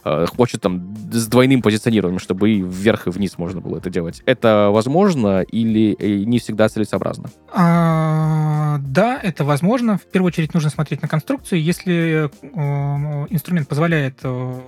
Э, 0.04 0.26
Хочет 0.36 0.60
там 0.60 0.94
с 1.12 1.26
двойным 1.26 1.62
позиционированием, 1.62 2.18
чтобы 2.18 2.50
и 2.50 2.60
вверх, 2.60 3.06
и 3.06 3.10
вниз 3.10 3.38
можно 3.38 3.60
было 3.60 3.78
это 3.78 3.90
делать. 3.90 4.22
Это 4.26 4.70
возможно 4.72 5.42
или 5.42 5.96
э, 5.98 6.24
не 6.24 6.38
всегда 6.38 6.68
целесообразно? 6.68 7.30
А, 7.54 8.78
да, 8.78 9.20
это 9.22 9.44
возможно. 9.44 9.98
В 9.98 10.04
первую 10.04 10.28
очередь 10.28 10.54
нужно 10.54 10.70
смотреть 10.70 11.02
на 11.02 11.08
конструкцию. 11.08 11.62
Если 11.62 12.24
э, 12.24 13.26
инструмент 13.28 13.68
позволяет 13.68 14.20
э, 14.22 14.60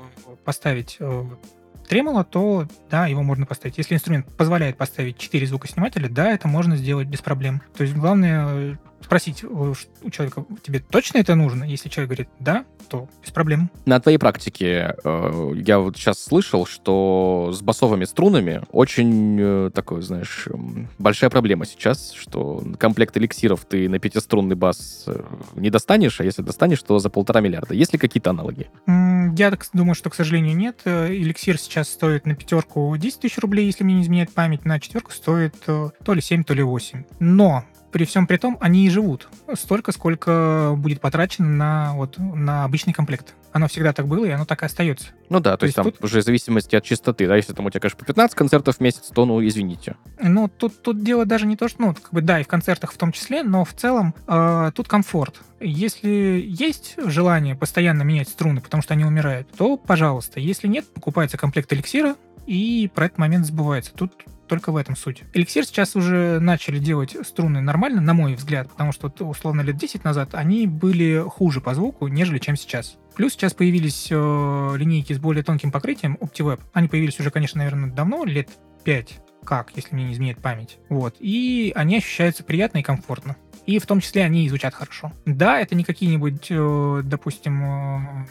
поставить 0.45 0.99
э, 1.01 1.25
тремоло, 1.89 2.25
то 2.25 2.67
да, 2.91 3.07
его 3.07 3.23
можно 3.23 3.47
поставить. 3.47 3.79
Если 3.79 3.95
инструмент 3.95 4.27
позволяет 4.37 4.77
поставить 4.77 5.17
4 5.17 5.47
звукоснимателя, 5.47 6.09
да, 6.11 6.31
это 6.31 6.47
можно 6.47 6.77
сделать 6.77 7.09
без 7.09 7.23
проблем. 7.23 7.63
То 7.77 7.85
есть 7.85 7.95
главное 7.95 8.79
спросить 9.05 9.45
у 9.45 9.75
человека, 10.11 10.45
тебе 10.63 10.81
точно 10.81 11.19
это 11.19 11.35
нужно? 11.35 11.65
Если 11.65 11.89
человек 11.89 12.09
говорит 12.09 12.29
да, 12.41 12.65
то 12.89 13.09
без 13.23 13.31
проблем. 13.31 13.71
На 13.87 14.01
твоей 14.01 14.19
практике 14.19 14.95
э, 15.05 15.53
я 15.57 15.79
вот 15.79 15.97
сейчас 15.97 16.23
слышал, 16.23 16.67
что 16.67 17.51
с 17.53 17.63
басовыми 17.63 18.05
струнами 18.05 18.63
очень 18.73 19.39
э, 19.41 19.71
такой, 19.75 20.03
знаешь, 20.03 20.47
м, 20.49 20.89
большая 20.99 21.31
проблема 21.31 21.67
сейчас, 21.67 22.13
что 22.13 22.63
комплект 22.79 23.17
эликсиров 23.17 23.65
ты 23.65 23.89
на 23.89 23.99
пятиструнный 23.99 24.57
бас 24.57 25.05
э, 25.07 25.23
не 25.55 25.71
достанешь, 25.71 26.21
а 26.21 26.25
если 26.25 26.43
достанешь, 26.43 26.83
то 26.83 26.99
за 26.99 27.11
полтора 27.11 27.41
миллиарда. 27.41 27.75
Есть 27.75 27.93
ли 27.93 27.99
какие-то 27.99 28.31
аналоги? 28.31 28.69
Я 29.37 29.51
так 29.51 29.67
думаю, 29.73 29.95
что, 29.95 30.11
к 30.11 30.15
сожалению, 30.15 30.57
нет. 30.57 30.83
Эликсир 30.85 31.59
сейчас 31.59 31.89
стоит 31.89 32.27
на 32.27 32.35
пятерку 32.35 32.95
10 32.97 33.21
тысяч 33.21 33.39
рублей, 33.39 33.67
если 33.67 33.85
мне 33.85 33.95
не 33.95 34.03
изменяет 34.03 34.33
память. 34.33 34.65
На 34.65 34.79
четверку 34.81 35.13
стоит 35.13 35.55
то 35.65 35.93
ли 36.07 36.21
7, 36.21 36.45
то 36.45 36.55
ли 36.55 36.63
8. 36.63 37.05
Но 37.21 37.65
при 37.95 38.07
всем 38.07 38.27
при 38.27 38.39
том, 38.39 38.59
они 38.61 38.87
и 38.87 38.91
живут 38.91 39.29
столько, 39.55 39.93
сколько 39.93 40.75
будет 40.77 41.01
потрачено 41.01 41.47
на, 41.47 41.95
вот, 41.95 42.19
на 42.19 42.65
обычный 42.65 42.93
комплект. 42.93 43.35
Оно 43.53 43.69
всегда 43.69 43.93
так 43.93 44.09
было, 44.09 44.25
и 44.25 44.31
оно 44.31 44.45
так 44.45 44.65
и 44.65 44.67
остается. 44.67 45.11
Ну 45.29 45.39
да, 45.39 45.53
то, 45.53 45.59
То 45.59 45.67
есть, 45.67 45.79
есть 45.79 45.91
там 45.91 46.05
уже 46.05 46.21
в 46.21 46.25
зависимости 46.25 46.75
от 46.75 46.83
частоты, 46.83 47.29
да, 47.29 47.37
если 47.37 47.53
там 47.53 47.67
у 47.67 47.71
тебя, 47.71 47.79
конечно, 47.79 48.01
по 48.01 48.05
15 48.05 48.37
концертов 48.37 48.79
в 48.79 48.81
месяц, 48.81 49.13
то, 49.15 49.25
ну, 49.25 49.47
извините. 49.47 49.95
Ну, 50.21 50.49
тут, 50.49 50.83
тут 50.83 51.05
дело 51.05 51.25
даже 51.25 51.47
не 51.47 51.57
то, 51.57 51.69
что, 51.69 51.83
ну, 51.83 51.95
как 51.95 52.13
бы, 52.13 52.21
да, 52.21 52.41
и 52.41 52.43
в 52.43 52.49
концертах 52.49 52.93
в 52.93 52.97
том 52.97 53.13
числе, 53.13 53.45
но 53.45 53.65
в 53.65 53.73
целом 53.75 54.13
э, 54.27 54.73
тут 54.75 54.89
комфорт. 54.89 55.41
Если 55.61 56.45
есть 56.45 56.97
желание 56.99 57.55
постоянно 57.55 58.03
менять 58.03 58.29
струны, 58.29 58.61
потому 58.61 58.83
что 58.83 58.95
они 58.95 59.05
умирают, 59.05 59.49
то, 59.57 59.77
пожалуйста. 59.77 60.41
Если 60.41 60.67
нет, 60.67 60.93
покупается 60.93 61.39
комплект 61.39 61.73
эликсира, 61.73 62.17
и 62.45 62.91
про 62.93 63.07
этот 63.07 63.19
момент 63.19 63.47
забывается. 63.47 63.93
Тут 63.95 64.13
только 64.47 64.73
в 64.73 64.77
этом 64.77 64.97
суть. 64.97 65.25
Эликсир 65.33 65.65
сейчас 65.65 65.97
уже 65.97 66.39
начали 66.41 66.79
делать 66.79 67.17
струны 67.27 67.61
нормально, 67.61 68.01
на 68.01 68.15
мой 68.15 68.35
взгляд, 68.35 68.69
потому 68.71 68.93
что, 68.93 69.13
условно, 69.21 69.63
лет 69.63 69.77
10 69.77 70.05
назад 70.05 70.31
они 70.35 70.67
были 70.67 71.25
хуже 71.27 71.61
по 71.61 71.75
звуку, 71.75 72.09
нежели 72.09 72.39
чем 72.39 72.57
сейчас. 72.57 72.97
Плюс 73.17 73.33
сейчас 73.33 73.55
появились 73.55 74.09
э, 74.11 74.15
линейки 74.77 75.13
с 75.13 75.19
более 75.19 75.45
тонким 75.45 75.71
покрытием 75.71 76.19
OptiWeb. 76.21 76.61
Они 76.73 76.89
появились 76.89 77.19
уже, 77.21 77.31
конечно, 77.31 77.59
наверное, 77.59 77.91
давно, 77.91 78.25
лет 78.25 78.49
5 78.85 79.21
как, 79.45 79.73
если 79.77 79.95
мне 79.95 80.07
не 80.07 80.15
изменяет 80.15 80.39
память. 80.39 80.79
Вот. 80.89 81.17
И 81.21 81.73
они 81.77 81.99
ощущаются 81.99 82.43
приятно 82.43 82.79
и 82.79 82.83
комфортно. 82.83 83.37
И 83.67 83.79
в 83.79 83.87
том 83.87 84.01
числе 84.01 84.25
они 84.25 84.45
и 84.45 84.49
звучат 84.49 84.75
хорошо. 84.75 85.13
Да, 85.25 85.61
это 85.61 85.75
не 85.75 85.85
какие-нибудь, 85.85 86.49
э, 86.51 87.03
допустим, 87.05 87.65
э, 87.65 88.27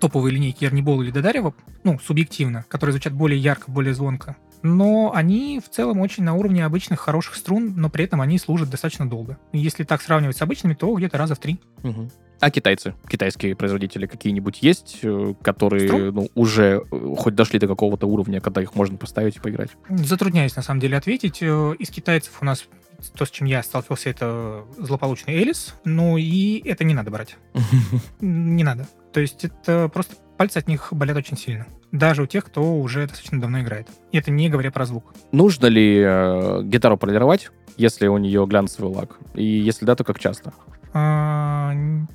топовые 0.00 0.34
линейки 0.34 0.64
Ернибол 0.64 1.02
или 1.02 1.10
Дадарева, 1.10 1.54
ну, 1.84 1.98
субъективно, 1.98 2.64
которые 2.68 2.92
звучат 2.92 3.14
более 3.14 3.38
ярко, 3.38 3.70
более 3.70 3.94
звонко. 3.94 4.36
Но 4.64 5.12
они 5.14 5.60
в 5.60 5.68
целом 5.68 6.00
очень 6.00 6.24
на 6.24 6.34
уровне 6.34 6.64
обычных 6.64 6.98
хороших 6.98 7.36
струн, 7.36 7.74
но 7.76 7.90
при 7.90 8.04
этом 8.04 8.22
они 8.22 8.38
служат 8.38 8.70
достаточно 8.70 9.08
долго. 9.08 9.36
Если 9.52 9.84
так 9.84 10.00
сравнивать 10.00 10.38
с 10.38 10.42
обычными, 10.42 10.72
то 10.72 10.92
где-то 10.94 11.18
раза 11.18 11.34
в 11.34 11.38
три. 11.38 11.60
Мгм. 11.82 12.10
А 12.40 12.50
китайцы, 12.50 12.94
китайские 13.06 13.56
производители 13.56 14.06
какие-нибудь 14.06 14.62
есть, 14.62 15.00
э, 15.02 15.34
которые 15.42 15.86
Струн? 15.88 16.14
ну, 16.14 16.28
уже 16.34 16.82
э, 16.90 17.14
хоть 17.16 17.34
дошли 17.34 17.58
до 17.58 17.68
какого-то 17.68 18.06
уровня, 18.06 18.40
когда 18.40 18.62
их 18.62 18.74
можно 18.74 18.96
поставить 18.96 19.36
и 19.36 19.40
поиграть? 19.40 19.70
Затрудняюсь, 19.90 20.56
на 20.56 20.62
самом 20.62 20.80
деле, 20.80 20.96
ответить. 20.96 21.42
Э, 21.42 21.74
Из 21.78 21.90
китайцев 21.90 22.32
у 22.40 22.44
нас 22.46 22.64
то, 23.18 23.26
с 23.26 23.30
чем 23.30 23.46
я 23.46 23.62
сталкивался, 23.62 24.08
это 24.08 24.64
злополучный 24.78 25.34
Элис. 25.34 25.74
Ну 25.84 26.16
и 26.16 26.62
это 26.66 26.84
не 26.84 26.94
надо 26.94 27.10
брать. 27.10 27.36
Не 28.20 28.64
надо. 28.64 28.88
То 29.12 29.20
есть 29.20 29.44
это 29.44 29.90
просто 29.92 30.16
пальцы 30.38 30.56
от 30.56 30.68
них 30.68 30.88
болят 30.90 31.16
очень 31.16 31.36
сильно. 31.36 31.66
Даже 31.94 32.24
у 32.24 32.26
тех, 32.26 32.44
кто 32.44 32.74
уже 32.74 33.06
достаточно 33.06 33.40
давно 33.40 33.60
играет. 33.60 33.86
И 34.10 34.18
это 34.18 34.32
не 34.32 34.48
говоря 34.48 34.72
про 34.72 34.84
звук. 34.84 35.14
Нужно 35.30 35.66
ли 35.66 36.02
э, 36.04 36.62
гитару 36.64 36.96
полировать, 36.96 37.52
если 37.76 38.08
у 38.08 38.18
нее 38.18 38.44
глянцевый 38.48 38.92
лак? 38.92 39.16
И 39.34 39.44
если 39.44 39.84
да, 39.84 39.94
то 39.94 40.02
как 40.02 40.18
часто? 40.18 40.52
А, 40.92 41.72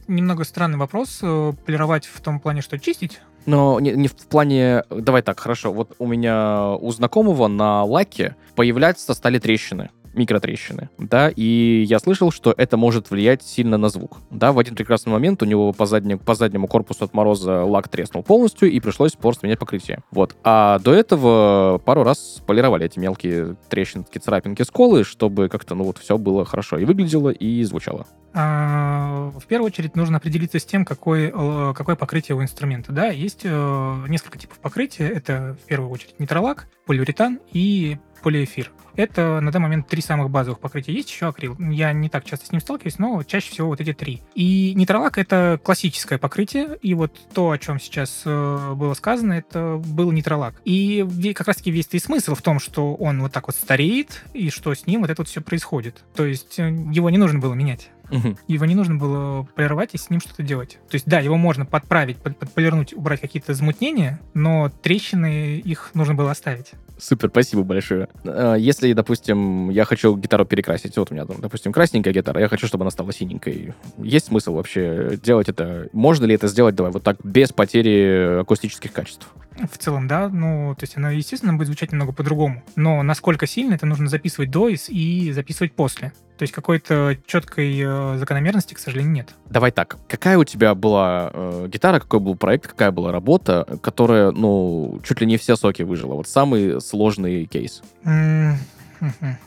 немного 0.09 0.43
странный 0.43 0.77
вопрос. 0.77 1.19
Э, 1.21 1.53
Полировать 1.65 2.05
в 2.07 2.19
том 2.19 2.41
плане, 2.41 2.61
что 2.61 2.77
чистить. 2.77 3.21
Но 3.45 3.79
не, 3.79 3.91
не 3.91 4.09
в 4.09 4.15
плане... 4.17 4.83
Давай 4.89 5.21
так, 5.21 5.39
хорошо. 5.39 5.71
Вот 5.71 5.95
у 5.97 6.07
меня 6.07 6.71
у 6.71 6.91
знакомого 6.91 7.47
на 7.47 7.85
лаке 7.85 8.35
появляются 8.55 9.13
стали 9.13 9.39
трещины 9.39 9.91
микротрещины, 10.19 10.89
да, 10.97 11.29
и 11.35 11.85
я 11.87 11.99
слышал, 11.99 12.31
что 12.31 12.53
это 12.55 12.77
может 12.77 13.09
влиять 13.09 13.41
сильно 13.43 13.77
на 13.77 13.89
звук, 13.89 14.17
да, 14.29 14.51
в 14.51 14.59
один 14.59 14.75
прекрасный 14.75 15.11
момент 15.11 15.41
у 15.41 15.45
него 15.45 15.73
по, 15.73 15.85
заднему 15.85 16.19
по 16.19 16.35
заднему 16.35 16.67
корпусу 16.67 17.05
от 17.05 17.13
мороза 17.13 17.63
лак 17.63 17.87
треснул 17.87 18.23
полностью, 18.23 18.71
и 18.71 18.79
пришлось 18.79 19.13
просто 19.13 19.47
менять 19.47 19.59
покрытие, 19.59 20.03
вот, 20.11 20.35
а 20.43 20.79
до 20.79 20.93
этого 20.93 21.81
пару 21.83 22.03
раз 22.03 22.41
полировали 22.45 22.85
эти 22.85 22.99
мелкие 22.99 23.55
трещинки, 23.69 24.17
царапинки, 24.19 24.63
сколы, 24.63 25.03
чтобы 25.03 25.49
как-то, 25.49 25.73
ну 25.75 25.85
вот, 25.85 25.97
все 25.97 26.17
было 26.17 26.45
хорошо 26.45 26.77
и 26.77 26.85
выглядело, 26.85 27.29
и 27.29 27.63
звучало. 27.63 28.05
А, 28.33 29.31
В 29.37 29.45
первую 29.47 29.67
очередь 29.67 29.95
нужно 29.95 30.17
определиться 30.17 30.59
с 30.59 30.65
тем, 30.65 30.85
какое, 30.85 31.31
э, 31.33 31.73
какое 31.73 31.95
покрытие 31.95 32.37
у 32.37 32.43
инструмента. 32.43 32.91
Да, 32.91 33.07
есть 33.07 33.41
э, 33.43 34.05
несколько 34.07 34.37
типов 34.37 34.59
покрытия. 34.59 35.07
Это 35.07 35.57
в 35.63 35.65
первую 35.65 35.89
очередь 35.89 36.19
нитролак, 36.19 36.67
полиуретан 36.85 37.39
и 37.51 37.97
полиэфир. 38.21 38.71
Это 38.95 39.39
на 39.39 39.51
данный 39.51 39.63
момент 39.63 39.87
три 39.87 40.01
самых 40.01 40.29
базовых 40.29 40.59
покрытия. 40.59 40.91
Есть 40.91 41.09
еще 41.09 41.27
акрил. 41.27 41.55
Я 41.57 41.93
не 41.93 42.09
так 42.09 42.25
часто 42.25 42.45
с 42.45 42.51
ним 42.51 42.59
сталкиваюсь, 42.59 42.99
но 42.99 43.23
чаще 43.23 43.49
всего 43.51 43.69
вот 43.69 43.79
эти 43.79 43.93
три. 43.93 44.21
И 44.35 44.73
нитролак— 44.75 45.17
это 45.19 45.59
классическое 45.63 46.19
покрытие. 46.19 46.77
И 46.81 46.93
вот 46.93 47.17
то, 47.33 47.51
о 47.51 47.57
чем 47.57 47.79
сейчас 47.79 48.23
э, 48.25 48.73
было 48.75 48.93
сказано, 48.95 49.33
это 49.33 49.81
был 49.85 50.11
нитролак. 50.11 50.61
И 50.65 51.33
как 51.33 51.47
раз-таки 51.47 51.71
весь 51.71 51.87
и 51.91 51.99
смысл 51.99 52.35
в 52.35 52.41
том, 52.41 52.59
что 52.59 52.93
он 52.95 53.21
вот 53.21 53.31
так 53.31 53.47
вот 53.47 53.55
стареет, 53.55 54.25
и 54.33 54.49
что 54.49 54.73
с 54.73 54.85
ним 54.85 55.01
вот 55.01 55.09
это 55.09 55.21
вот 55.21 55.29
все 55.29 55.41
происходит. 55.41 56.03
То 56.13 56.25
есть 56.25 56.59
э, 56.59 56.69
его 56.69 57.09
не 57.09 57.17
нужно 57.17 57.39
было 57.39 57.53
менять. 57.53 57.89
Мгм. 58.11 58.37
Его 58.47 58.65
не 58.65 58.75
нужно 58.75 58.95
было 58.95 59.43
полировать 59.55 59.91
и 59.93 59.97
с 59.97 60.09
ним 60.09 60.19
что-то 60.19 60.43
делать. 60.43 60.79
То 60.89 60.95
есть, 60.95 61.05
да, 61.05 61.19
его 61.19 61.37
можно 61.37 61.65
подправить, 61.65 62.17
под- 62.17 62.37
подполирнуть, 62.37 62.93
убрать 62.93 63.21
какие-то 63.21 63.53
замутнения, 63.53 64.19
но 64.33 64.71
трещины, 64.81 65.57
их 65.59 65.91
нужно 65.93 66.15
было 66.15 66.31
оставить. 66.31 66.71
Супер, 66.97 67.29
спасибо 67.29 67.63
большое. 67.63 68.09
Э, 68.25 68.55
Если, 68.59 68.91
допустим, 68.93 69.69
я 69.69 69.85
хочу 69.85 70.17
гитару 70.17 70.43
перекрасить, 70.45 70.97
вот 70.97 71.11
у 71.11 71.13
меня, 71.13 71.25
там, 71.25 71.39
допустим, 71.39 71.71
красненькая 71.71 72.13
гитара, 72.13 72.41
я 72.41 72.49
хочу, 72.49 72.67
чтобы 72.67 72.83
она 72.83 72.91
стала 72.91 73.13
синенькой. 73.13 73.73
Есть 73.97 74.27
смысл 74.27 74.53
вообще 74.55 75.17
делать 75.23 75.47
это? 75.47 75.87
Можно 75.93 76.25
ли 76.25 76.35
это 76.35 76.47
сделать, 76.47 76.75
давай, 76.75 76.91
вот 76.91 77.03
так, 77.03 77.17
без 77.23 77.53
потери 77.53 78.41
акустических 78.41 78.91
качеств? 78.91 79.27
В 79.67 79.77
целом, 79.77 80.07
да, 80.07 80.29
ну, 80.29 80.75
то 80.77 80.83
есть 80.83 80.95
она, 80.95 81.11
естественно, 81.11 81.53
будет 81.53 81.67
звучать 81.67 81.91
немного 81.91 82.13
по-другому. 82.13 82.63
Но 82.75 83.03
насколько 83.03 83.47
сильно, 83.47 83.73
это 83.73 83.85
нужно 83.85 84.07
записывать 84.07 84.51
до 84.51 84.69
и 84.69 85.31
записывать 85.31 85.73
после. 85.73 86.13
То 86.37 86.43
есть 86.43 86.53
какой-то 86.53 87.17
четкой 87.25 87.77
э, 87.77 88.17
закономерности, 88.17 88.73
к 88.73 88.79
сожалению, 88.79 89.11
нет. 89.11 89.35
Давай 89.49 89.71
так, 89.71 89.97
какая 90.07 90.37
у 90.37 90.45
тебя 90.45 90.73
была 90.73 91.31
э, 91.33 91.67
гитара, 91.69 91.99
какой 91.99 92.21
был 92.21 92.35
проект, 92.35 92.67
какая 92.67 92.91
была 92.91 93.11
работа, 93.11 93.67
которая, 93.81 94.31
ну, 94.31 95.01
чуть 95.03 95.19
ли 95.19 95.27
не 95.27 95.35
все 95.35 95.57
соки 95.57 95.81
выжила? 95.81 96.13
Вот 96.13 96.29
самый 96.29 96.79
сложный 96.79 97.45
кейс. 97.45 97.81
М, 98.05 98.57
мгм. 99.01 99.37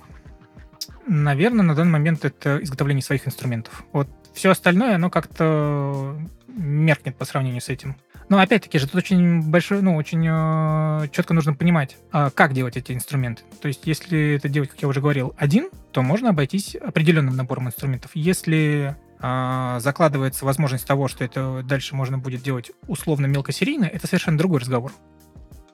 Наверное, 1.06 1.64
на 1.64 1.74
данный 1.74 1.92
момент 1.92 2.26
это 2.26 2.62
изготовление 2.62 3.02
своих 3.02 3.26
инструментов. 3.26 3.84
Вот 3.92 4.08
все 4.34 4.50
остальное, 4.50 4.96
оно 4.96 5.08
как-то 5.08 6.16
меркнет 6.46 7.16
по 7.16 7.24
сравнению 7.24 7.62
с 7.62 7.70
этим. 7.70 7.96
Но 8.32 8.38
опять-таки 8.38 8.78
же 8.78 8.86
тут 8.86 8.94
очень 8.94 9.42
большой, 9.42 9.82
ну, 9.82 9.94
очень 9.94 10.22
четко 11.10 11.34
нужно 11.34 11.52
понимать, 11.52 11.98
а, 12.12 12.30
как 12.30 12.54
делать 12.54 12.78
эти 12.78 12.92
инструменты. 12.92 13.42
То 13.60 13.68
есть, 13.68 13.82
если 13.84 14.36
это 14.36 14.48
делать, 14.48 14.70
как 14.70 14.80
я 14.80 14.88
уже 14.88 15.02
говорил, 15.02 15.34
один, 15.36 15.68
то 15.90 16.00
можно 16.00 16.30
обойтись 16.30 16.74
определенным 16.74 17.36
набором 17.36 17.66
инструментов. 17.66 18.12
Если 18.14 18.96
а, 19.20 19.80
закладывается 19.80 20.46
возможность 20.46 20.86
того, 20.86 21.08
что 21.08 21.24
это 21.24 21.62
дальше 21.62 21.94
можно 21.94 22.16
будет 22.16 22.42
делать 22.42 22.70
условно 22.88 23.26
мелкосерийно, 23.26 23.84
это 23.84 24.06
совершенно 24.06 24.38
другой 24.38 24.60
разговор. 24.60 24.92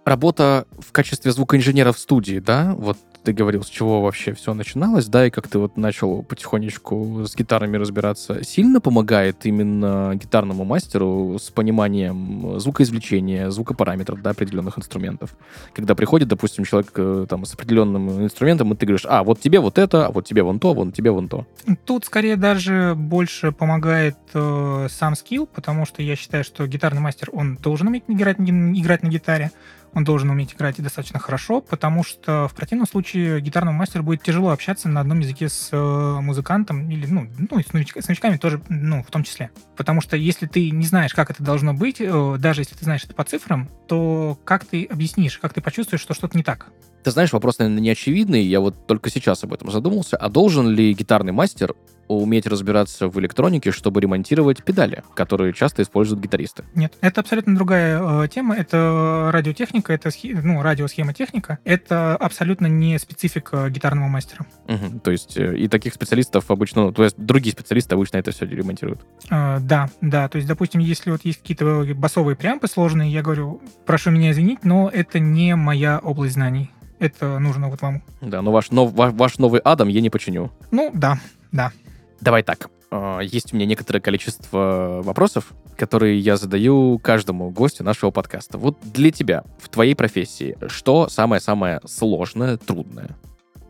Работа 0.05 0.67
в 0.73 0.91
качестве 0.91 1.31
звукоинженера 1.31 1.93
в 1.93 1.99
студии, 2.01 2.41
да? 2.41 2.75
Вот 2.75 2.99
ты 3.29 3.35
говорил, 3.35 3.63
с 3.63 3.69
чего 3.69 4.01
вообще 4.01 4.33
все 4.33 4.55
начиналось, 4.55 5.05
да, 5.05 5.27
и 5.27 5.31
как 5.31 5.49
ты 5.49 5.59
вот 5.59 5.77
начал 5.77 6.23
потихонечку 6.23 7.27
с 7.27 7.37
гитарами 7.37 7.77
разбираться, 7.77 8.43
сильно 8.43 8.81
помогает 8.81 9.45
именно 9.45 10.13
гитарному 10.15 10.65
мастеру 10.65 11.37
с 11.39 11.51
пониманием 11.51 12.59
звукоизвлечения, 12.59 13.51
звукопараметров, 13.51 14.23
да, 14.23 14.31
определенных 14.31 14.79
инструментов. 14.79 15.37
Когда 15.75 15.95
приходит, 15.95 16.29
допустим, 16.29 16.65
человек 16.65 16.93
э, 16.95 17.27
там 17.29 17.45
с 17.45 17.53
определенным 17.53 18.25
инструментом, 18.25 18.73
и 18.73 18.77
ты 18.77 18.87
говоришь, 18.87 19.05
а, 19.07 19.23
вот 19.23 19.41
тебе 19.41 19.61
вот 19.61 19.77
это, 19.77 20.07
а 20.07 20.11
вот 20.11 20.25
тебе 20.25 20.43
вон 20.43 20.59
то, 20.59 20.73
вон 20.73 20.91
тебе 20.91 21.11
вон 21.11 21.29
то. 21.29 21.47
Тут 21.85 22.07
скорее 22.07 22.37
даже 22.37 22.95
больше 22.97 23.53
помогает 23.53 24.17
э, 24.33 24.87
сам 24.89 25.15
скилл, 25.17 25.47
потому 25.47 25.85
что 25.85 26.03
я 26.03 26.17
считаю, 26.17 26.45
что 26.45 26.67
гитарный 26.67 27.03
мастер, 27.03 27.29
он 27.31 27.57
должен 27.57 27.89
уметь 27.89 28.05
играть, 28.09 28.41
играть 28.41 29.03
на 29.03 29.09
гитаре, 29.09 29.51
он 29.95 30.05
должен 30.05 30.31
уметь 30.31 30.55
играть 30.55 30.81
достаточно 30.83 31.19
хорошо, 31.19 31.61
потому 31.61 32.05
что 32.05 32.49
в 32.49 32.55
противном 32.55 32.87
случае 32.87 33.41
гитарному 33.41 33.79
мастеру 33.79 34.05
будет 34.05 34.23
тяжело 34.23 34.51
общаться 34.51 34.89
на 34.89 35.01
одном 35.01 35.21
языке 35.21 35.49
с 35.49 35.71
э, 35.73 36.21
музыкантом 36.21 36.91
или, 36.91 37.07
ну, 37.07 37.29
ну 37.51 37.61
с, 37.61 37.73
новичка- 37.73 38.01
с 38.01 38.09
новичками 38.09 38.37
тоже, 38.37 38.61
ну, 38.69 39.03
в 39.03 39.11
том 39.11 39.23
числе. 39.23 39.51
Потому 39.77 40.01
что 40.01 40.17
если 40.17 40.47
ты 40.47 40.71
не 40.71 40.87
знаешь, 40.87 41.15
как 41.15 41.31
это 41.31 41.43
должно 41.43 41.75
быть, 41.75 42.01
э, 42.01 42.37
даже 42.39 42.63
если 42.63 42.75
ты 42.75 42.85
знаешь 42.85 43.05
это 43.05 43.15
по 43.15 43.25
цифрам, 43.25 43.69
то 43.87 44.39
как 44.45 44.65
ты 44.65 44.85
объяснишь, 44.85 45.39
как 45.39 45.53
ты 45.53 45.61
почувствуешь, 45.61 46.03
что 46.03 46.15
что-то 46.15 46.37
не 46.37 46.43
так? 46.43 46.67
Ты 47.03 47.11
знаешь, 47.11 47.33
вопрос, 47.33 47.59
наверное, 47.59 47.81
не 47.81 47.91
очевидный, 47.91 48.43
я 48.43 48.61
вот 48.61 48.87
только 48.87 49.11
сейчас 49.11 49.45
об 49.45 49.55
этом 49.55 49.71
задумался. 49.71 50.17
А 50.17 50.29
должен 50.29 50.69
ли 50.69 50.93
гитарный 50.93 51.33
мастер 51.33 51.75
уметь 52.09 52.47
разбираться 52.47 53.09
в 53.09 53.19
электронике, 53.21 53.71
чтобы 53.71 54.01
ремонтировать 54.01 54.65
педали, 54.65 55.03
которые 55.15 55.53
часто 55.53 55.83
используют 55.83 56.23
гитаристы? 56.23 56.65
Нет, 56.75 56.95
это 57.01 57.21
абсолютно 57.21 57.55
другая 57.55 58.25
э, 58.25 58.29
тема. 58.29 58.57
Это 58.57 59.31
радиотехника, 59.33 59.93
это 59.93 60.09
схи- 60.09 60.39
ну, 60.43 60.63
радиосхемотехника. 60.63 61.59
Это 61.65 62.17
абсолютно 62.17 62.67
не 62.67 62.99
специфика 62.99 63.69
гитарного 63.69 64.09
мастера. 64.09 64.47
Мгм. 64.67 65.01
То 65.01 65.11
есть 65.11 65.37
э, 65.37 65.57
и 65.57 65.69
таких 65.69 65.95
специалистов 65.95 66.51
обычно, 66.51 66.85
ну, 66.85 66.93
то 66.93 67.05
есть 67.05 67.17
другие 67.19 67.53
специалисты 67.53 67.95
обычно 67.95 68.17
это 68.17 68.31
все 68.31 68.47
ремонтируют. 68.47 69.03
Э, 69.31 69.59
да, 69.61 69.91
да. 70.01 70.29
То 70.29 70.37
есть, 70.37 70.49
допустим, 70.49 70.81
если 70.81 71.11
вот 71.11 71.25
есть 71.25 71.41
какие-то 71.41 71.85
басовые 71.95 72.37
преампы 72.37 72.69
сложные, 72.69 73.13
я 73.13 73.23
говорю, 73.23 73.61
прошу 73.87 74.11
меня 74.11 74.31
извинить, 74.31 74.65
но 74.65 74.91
это 74.93 75.19
не 75.19 75.55
моя 75.55 75.99
область 75.99 76.35
знаний. 76.35 76.71
Это 76.99 77.39
нужно 77.39 77.69
вот 77.69 77.81
вам. 77.83 78.03
Да, 78.21 78.43
но 78.43 78.51
ваш, 78.53 78.71
нов- 78.71 78.93
ва- 78.93 79.11
ваш 79.11 79.39
новый 79.39 79.61
Адам 79.61 79.89
я 79.89 80.01
не 80.01 80.11
починю. 80.11 80.51
Ну, 80.71 80.91
да, 80.95 81.19
да. 81.53 81.73
Давай 82.21 82.43
так. 82.43 82.69
э, 82.91 83.21
Есть 83.23 83.53
у 83.53 83.57
меня 83.57 83.67
некоторое 83.67 84.01
количество 84.01 85.01
вопросов, 85.05 85.53
которые 85.77 86.19
я 86.19 86.37
задаю 86.37 86.99
каждому 86.99 87.51
гостю 87.51 87.85
нашего 87.85 88.11
подкаста. 88.11 88.59
Вот 88.59 88.79
для 88.83 89.11
тебя, 89.13 89.45
в 89.61 89.69
твоей 89.69 89.95
профессии, 89.95 90.57
что 90.67 91.09
самое-самое 91.09 91.81
сложное, 91.85 92.57
трудное? 92.57 93.11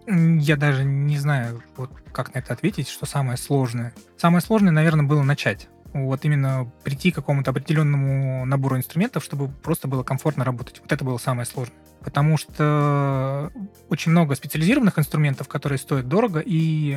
Я 0.06 0.56
даже 0.56 0.84
не 0.84 1.18
знаю, 1.18 1.62
вот 1.76 1.90
как 2.12 2.32
на 2.34 2.38
это 2.38 2.54
ответить, 2.54 2.88
что 2.88 3.04
самое 3.04 3.36
сложное. 3.36 3.92
Самое 4.16 4.40
сложное, 4.40 4.72
наверное, 4.72 5.04
было 5.04 5.22
начать. 5.22 5.68
Вот 5.92 6.24
именно 6.24 6.70
прийти 6.84 7.10
к 7.10 7.16
какому-то 7.16 7.50
определенному 7.50 8.46
набору 8.46 8.76
инструментов, 8.78 9.22
чтобы 9.24 9.48
просто 9.48 9.86
было 9.88 10.02
комфортно 10.02 10.44
работать. 10.44 10.80
Вот 10.80 10.90
это 10.92 11.04
было 11.04 11.18
самое 11.18 11.44
сложное. 11.46 11.76
Потому 12.02 12.36
что 12.36 13.50
очень 13.88 14.12
много 14.12 14.34
специализированных 14.34 14.98
инструментов, 14.98 15.48
которые 15.48 15.78
стоят 15.78 16.08
дорого, 16.08 16.42
и, 16.44 16.96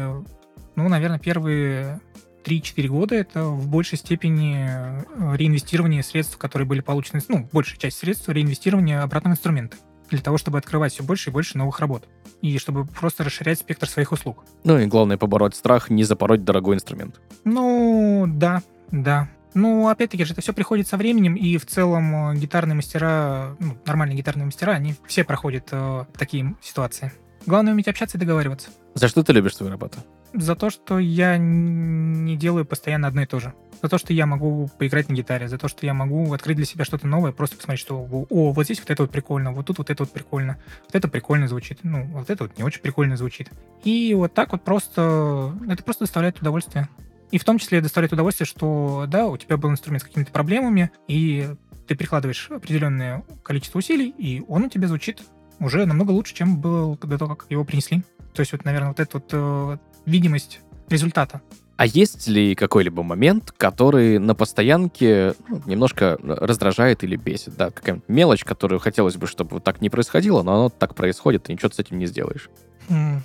ну, 0.75 0.89
наверное, 0.89 1.19
первые 1.19 1.99
3-4 2.43 2.87
года 2.87 3.15
это 3.15 3.43
в 3.43 3.67
большей 3.67 3.97
степени 3.97 4.67
э, 4.67 5.35
реинвестирование 5.35 6.03
средств, 6.03 6.37
которые 6.37 6.67
были 6.67 6.81
получены, 6.81 7.21
ну, 7.27 7.47
большая 7.51 7.77
часть 7.77 7.99
средств 7.99 8.29
реинвестирования 8.29 9.01
обратно 9.01 9.31
в 9.31 9.33
инструменты 9.33 9.77
для 10.09 10.19
того, 10.19 10.37
чтобы 10.37 10.57
открывать 10.57 10.93
все 10.93 11.03
больше 11.03 11.29
и 11.29 11.33
больше 11.33 11.57
новых 11.57 11.79
работ 11.79 12.07
и 12.41 12.57
чтобы 12.57 12.85
просто 12.85 13.23
расширять 13.23 13.59
спектр 13.59 13.87
своих 13.87 14.11
услуг. 14.11 14.43
Ну 14.63 14.77
и 14.77 14.85
главное, 14.85 15.17
побороть 15.17 15.55
страх, 15.55 15.89
не 15.89 16.03
запороть 16.03 16.43
дорогой 16.43 16.75
инструмент. 16.75 17.19
Ну, 17.43 18.25
да, 18.27 18.61
да. 18.91 19.29
Ну, 19.53 19.89
опять-таки 19.89 20.23
же, 20.23 20.33
это 20.33 20.41
все 20.41 20.53
приходит 20.53 20.87
со 20.87 20.97
временем, 20.97 21.35
и 21.35 21.57
в 21.57 21.65
целом 21.65 22.31
э, 22.31 22.35
гитарные 22.35 22.75
мастера, 22.75 23.55
ну, 23.59 23.77
нормальные 23.85 24.17
гитарные 24.17 24.45
мастера, 24.45 24.73
они 24.73 24.95
все 25.07 25.23
проходят 25.23 25.67
э, 25.71 26.05
такие 26.17 26.55
ситуации. 26.61 27.11
Главное 27.45 27.73
уметь 27.73 27.87
общаться 27.87 28.17
и 28.17 28.19
договариваться. 28.19 28.69
За 28.93 29.07
что 29.07 29.23
ты 29.23 29.33
любишь 29.33 29.55
свою 29.55 29.71
работу? 29.71 29.99
За 30.33 30.55
то, 30.55 30.69
что 30.69 30.99
я 30.99 31.37
не 31.37 32.37
делаю 32.37 32.65
постоянно 32.65 33.07
одно 33.07 33.23
и 33.23 33.25
то 33.25 33.39
же. 33.39 33.53
За 33.81 33.89
то, 33.89 33.97
что 33.97 34.13
я 34.13 34.25
могу 34.25 34.69
поиграть 34.77 35.09
на 35.09 35.13
гитаре, 35.13 35.47
за 35.47 35.57
то, 35.57 35.67
что 35.67 35.85
я 35.85 35.93
могу 35.93 36.31
открыть 36.33 36.55
для 36.55 36.65
себя 36.65 36.85
что-то 36.85 37.07
новое, 37.07 37.31
просто 37.31 37.57
посмотреть, 37.57 37.81
что 37.81 37.97
о, 38.29 38.51
вот 38.51 38.63
здесь 38.63 38.79
вот 38.79 38.91
это 38.91 39.03
вот 39.03 39.11
прикольно, 39.11 39.51
вот 39.51 39.65
тут 39.65 39.79
вот 39.79 39.89
это 39.89 40.03
вот 40.03 40.11
прикольно, 40.11 40.57
вот 40.85 40.95
это 40.95 41.07
прикольно 41.07 41.47
звучит, 41.47 41.79
ну, 41.81 42.05
вот 42.13 42.29
это 42.29 42.43
вот 42.43 42.57
не 42.57 42.63
очень 42.63 42.81
прикольно 42.81 43.17
звучит. 43.17 43.49
И 43.83 44.13
вот 44.13 44.33
так 44.35 44.51
вот 44.51 44.63
просто, 44.63 45.57
это 45.67 45.83
просто 45.83 46.03
доставляет 46.03 46.39
удовольствие. 46.39 46.87
И 47.31 47.37
в 47.37 47.43
том 47.43 47.57
числе 47.57 47.81
доставляет 47.81 48.13
удовольствие, 48.13 48.45
что, 48.45 49.05
да, 49.07 49.27
у 49.27 49.37
тебя 49.37 49.57
был 49.57 49.71
инструмент 49.71 50.03
с 50.03 50.05
какими-то 50.05 50.31
проблемами, 50.31 50.91
и 51.07 51.49
ты 51.87 51.95
прикладываешь 51.95 52.49
определенное 52.51 53.23
количество 53.43 53.79
усилий, 53.79 54.13
и 54.17 54.43
он 54.47 54.65
у 54.65 54.69
тебя 54.69 54.87
звучит 54.87 55.21
уже 55.59 55.85
намного 55.85 56.11
лучше, 56.11 56.33
чем 56.33 56.59
был 56.59 56.97
до 57.01 57.17
того, 57.17 57.35
как 57.35 57.49
его 57.49 57.63
принесли. 57.63 58.03
То 58.33 58.41
есть 58.41 58.51
вот, 58.51 58.65
наверное, 58.65 58.89
вот 58.89 58.99
эта 58.99 59.17
вот 59.17 59.29
э, 59.31 59.77
видимость 60.05 60.59
результата. 60.89 61.41
А 61.77 61.85
есть 61.85 62.27
ли 62.27 62.53
какой-либо 62.53 63.01
момент, 63.01 63.51
который 63.57 64.19
на 64.19 64.35
постоянке 64.35 65.33
ну, 65.47 65.61
немножко 65.65 66.17
раздражает 66.21 67.03
или 67.03 67.15
бесит? 67.15 67.55
Да, 67.55 67.71
какая-нибудь 67.71 68.07
мелочь, 68.07 68.43
которую 68.43 68.79
хотелось 68.79 69.15
бы, 69.15 69.25
чтобы 69.25 69.55
вот 69.55 69.63
так 69.63 69.81
не 69.81 69.89
происходило, 69.89 70.43
но 70.43 70.53
оно 70.53 70.69
так 70.69 70.93
происходит, 70.93 71.49
и 71.49 71.53
ничего 71.53 71.71
с 71.71 71.79
этим 71.79 71.97
не 71.97 72.05
сделаешь. 72.05 72.49
М, 72.89 73.23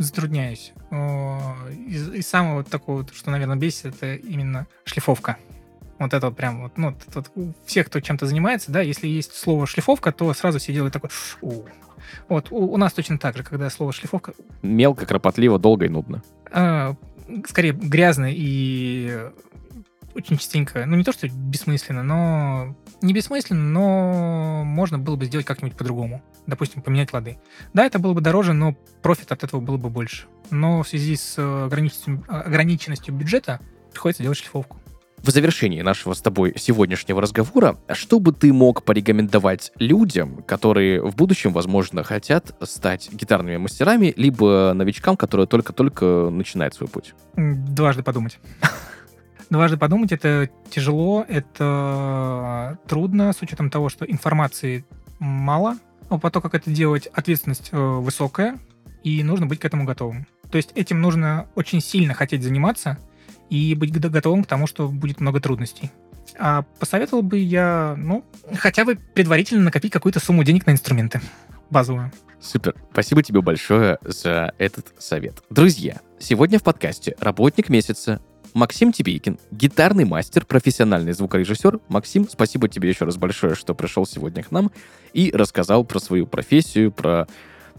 Затрудняюсь. 0.00 0.72
Из, 0.90 2.08
из 2.08 2.26
самого 2.26 2.56
вот 2.56 2.68
такого, 2.68 3.06
что, 3.12 3.30
наверное, 3.30 3.56
бесит, 3.56 3.94
это 3.94 4.14
именно 4.14 4.66
шлифовка. 4.84 5.36
Вот 5.98 6.14
это 6.14 6.28
вот 6.28 6.36
прям 6.36 6.62
вот, 6.62 6.78
ну, 6.78 6.96
вот 7.14 7.30
у 7.34 7.52
всех, 7.66 7.88
кто 7.88 8.00
чем-то 8.00 8.24
занимается, 8.24 8.72
да, 8.72 8.80
если 8.80 9.06
есть 9.06 9.34
слово 9.34 9.66
шлифовка, 9.66 10.10
то 10.10 10.32
сразу 10.32 10.58
все 10.58 10.72
делают 10.72 10.94
такой, 10.94 11.10
«У». 11.42 11.64
Вот, 12.30 12.50
у, 12.50 12.56
у 12.72 12.76
нас 12.78 12.94
точно 12.94 13.18
так 13.18 13.36
же, 13.36 13.42
когда 13.44 13.68
слово 13.68 13.92
шлифовка, 13.92 14.32
Мелко, 14.62 15.04
кропотливо, 15.04 15.58
долго 15.58 15.84
и 15.84 15.90
нудно. 15.90 16.22
а, 16.50 16.96
скорее 17.46 17.72
грязно 17.72 18.28
и 18.30 19.30
очень 20.14 20.36
частенько, 20.36 20.84
ну 20.86 20.96
не 20.96 21.04
то, 21.04 21.12
что 21.12 21.28
бессмысленно, 21.28 22.02
но 22.02 22.76
не 23.02 23.12
бессмысленно, 23.12 23.62
но 23.62 24.64
можно 24.64 24.98
было 24.98 25.16
бы 25.16 25.26
сделать 25.26 25.46
как-нибудь 25.46 25.76
по-другому. 25.76 26.22
Допустим, 26.46 26.82
поменять 26.82 27.12
лады. 27.12 27.38
Да, 27.74 27.84
это 27.84 27.98
было 27.98 28.12
бы 28.12 28.20
дороже, 28.20 28.52
но 28.52 28.74
профит 29.02 29.30
от 29.32 29.44
этого 29.44 29.60
было 29.60 29.76
бы 29.76 29.88
больше. 29.88 30.26
Но 30.50 30.82
в 30.82 30.88
связи 30.88 31.16
с 31.16 31.34
э, 31.38 31.64
ограниченностью, 31.64 32.24
ограниченностью 32.28 33.14
бюджета 33.14 33.60
приходится 33.92 34.22
делать 34.22 34.38
шлифовку. 34.38 34.78
В 35.22 35.30
завершении 35.30 35.82
нашего 35.82 36.14
с 36.14 36.22
тобой 36.22 36.54
сегодняшнего 36.56 37.20
разговора, 37.20 37.78
что 37.92 38.20
бы 38.20 38.32
ты 38.32 38.54
мог 38.54 38.84
порекомендовать 38.84 39.70
людям, 39.76 40.42
которые 40.42 41.02
в 41.02 41.14
будущем, 41.14 41.52
возможно, 41.52 42.02
хотят 42.04 42.56
стать 42.62 43.12
гитарными 43.12 43.58
мастерами, 43.58 44.14
либо 44.16 44.72
новичкам, 44.74 45.18
которые 45.18 45.46
только-только 45.46 46.30
начинают 46.30 46.74
свой 46.74 46.88
путь? 46.88 47.14
Дважды 47.36 48.02
подумать. 48.02 48.38
Дважды 49.50 49.76
подумать 49.76 50.12
это 50.12 50.48
тяжело, 50.70 51.24
это 51.28 52.78
трудно, 52.86 53.32
с 53.32 53.42
учетом 53.42 53.68
того, 53.68 53.88
что 53.88 54.04
информации 54.04 54.84
мало, 55.18 55.76
а 56.08 56.18
по 56.18 56.30
то, 56.30 56.40
как 56.40 56.54
это 56.54 56.70
делать, 56.70 57.08
ответственность 57.08 57.70
э, 57.72 57.76
высокая, 57.76 58.58
и 59.02 59.22
нужно 59.24 59.46
быть 59.46 59.58
к 59.58 59.64
этому 59.64 59.84
готовым. 59.84 60.26
То 60.52 60.56
есть 60.56 60.70
этим 60.76 61.00
нужно 61.00 61.48
очень 61.56 61.80
сильно 61.80 62.14
хотеть 62.14 62.44
заниматься 62.44 62.98
и 63.48 63.74
быть 63.74 63.92
готовым 63.92 64.44
к 64.44 64.46
тому, 64.46 64.68
что 64.68 64.88
будет 64.88 65.20
много 65.20 65.40
трудностей. 65.40 65.90
А 66.38 66.62
посоветовал 66.78 67.22
бы 67.22 67.38
я, 67.38 67.96
ну, 67.98 68.24
хотя 68.54 68.84
бы 68.84 68.96
предварительно 68.96 69.64
накопить 69.64 69.92
какую-то 69.92 70.20
сумму 70.20 70.44
денег 70.44 70.66
на 70.66 70.70
инструменты 70.70 71.20
базовую. 71.70 72.12
Супер. 72.40 72.74
Спасибо 72.92 73.22
тебе 73.22 73.42
большое 73.42 73.98
за 74.02 74.54
этот 74.58 74.94
совет. 74.98 75.42
Друзья, 75.50 76.00
сегодня 76.18 76.58
в 76.58 76.62
подкасте 76.62 77.16
«Работник 77.20 77.68
месяца» 77.68 78.22
Максим 78.54 78.92
Тибейкин, 78.92 79.38
гитарный 79.50 80.04
мастер, 80.04 80.44
профессиональный 80.44 81.12
звукорежиссер. 81.12 81.80
Максим, 81.88 82.28
спасибо 82.28 82.68
тебе 82.68 82.88
еще 82.88 83.04
раз 83.04 83.16
большое, 83.16 83.54
что 83.54 83.74
пришел 83.74 84.06
сегодня 84.06 84.42
к 84.42 84.50
нам 84.50 84.70
и 85.12 85.30
рассказал 85.32 85.84
про 85.84 85.98
свою 86.00 86.26
профессию, 86.26 86.92
про, 86.92 87.26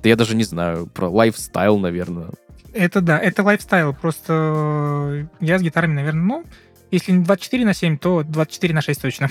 да 0.01 0.09
я 0.09 0.15
даже 0.15 0.35
не 0.35 0.43
знаю, 0.43 0.87
про 0.87 1.09
лайфстайл, 1.09 1.77
наверное. 1.77 2.29
Это 2.73 3.01
да, 3.01 3.19
это 3.19 3.43
лайфстайл. 3.43 3.93
Просто 3.93 4.33
э, 4.33 5.25
я 5.41 5.59
с 5.59 5.61
гитарами, 5.61 5.93
наверное, 5.93 6.23
ну, 6.23 6.45
если 6.89 7.11
не 7.11 7.23
24 7.23 7.65
на 7.65 7.73
7, 7.73 7.97
то 7.97 8.23
24 8.23 8.73
на 8.73 8.81
6 8.81 9.01
точно. 9.01 9.29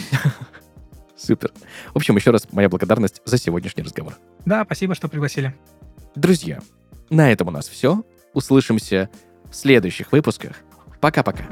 Супер. 1.16 1.52
В 1.92 1.96
общем, 1.96 2.16
еще 2.16 2.30
раз 2.30 2.48
моя 2.52 2.68
благодарность 2.68 3.20
за 3.24 3.38
сегодняшний 3.38 3.82
разговор. 3.82 4.14
Да, 4.46 4.64
спасибо, 4.64 4.94
что 4.94 5.08
пригласили. 5.08 5.54
Друзья, 6.14 6.60
на 7.10 7.30
этом 7.30 7.48
у 7.48 7.50
нас 7.50 7.68
все. 7.68 8.02
Услышимся 8.32 9.10
в 9.50 9.54
следующих 9.54 10.12
выпусках. 10.12 10.56
Пока-пока. 11.00 11.44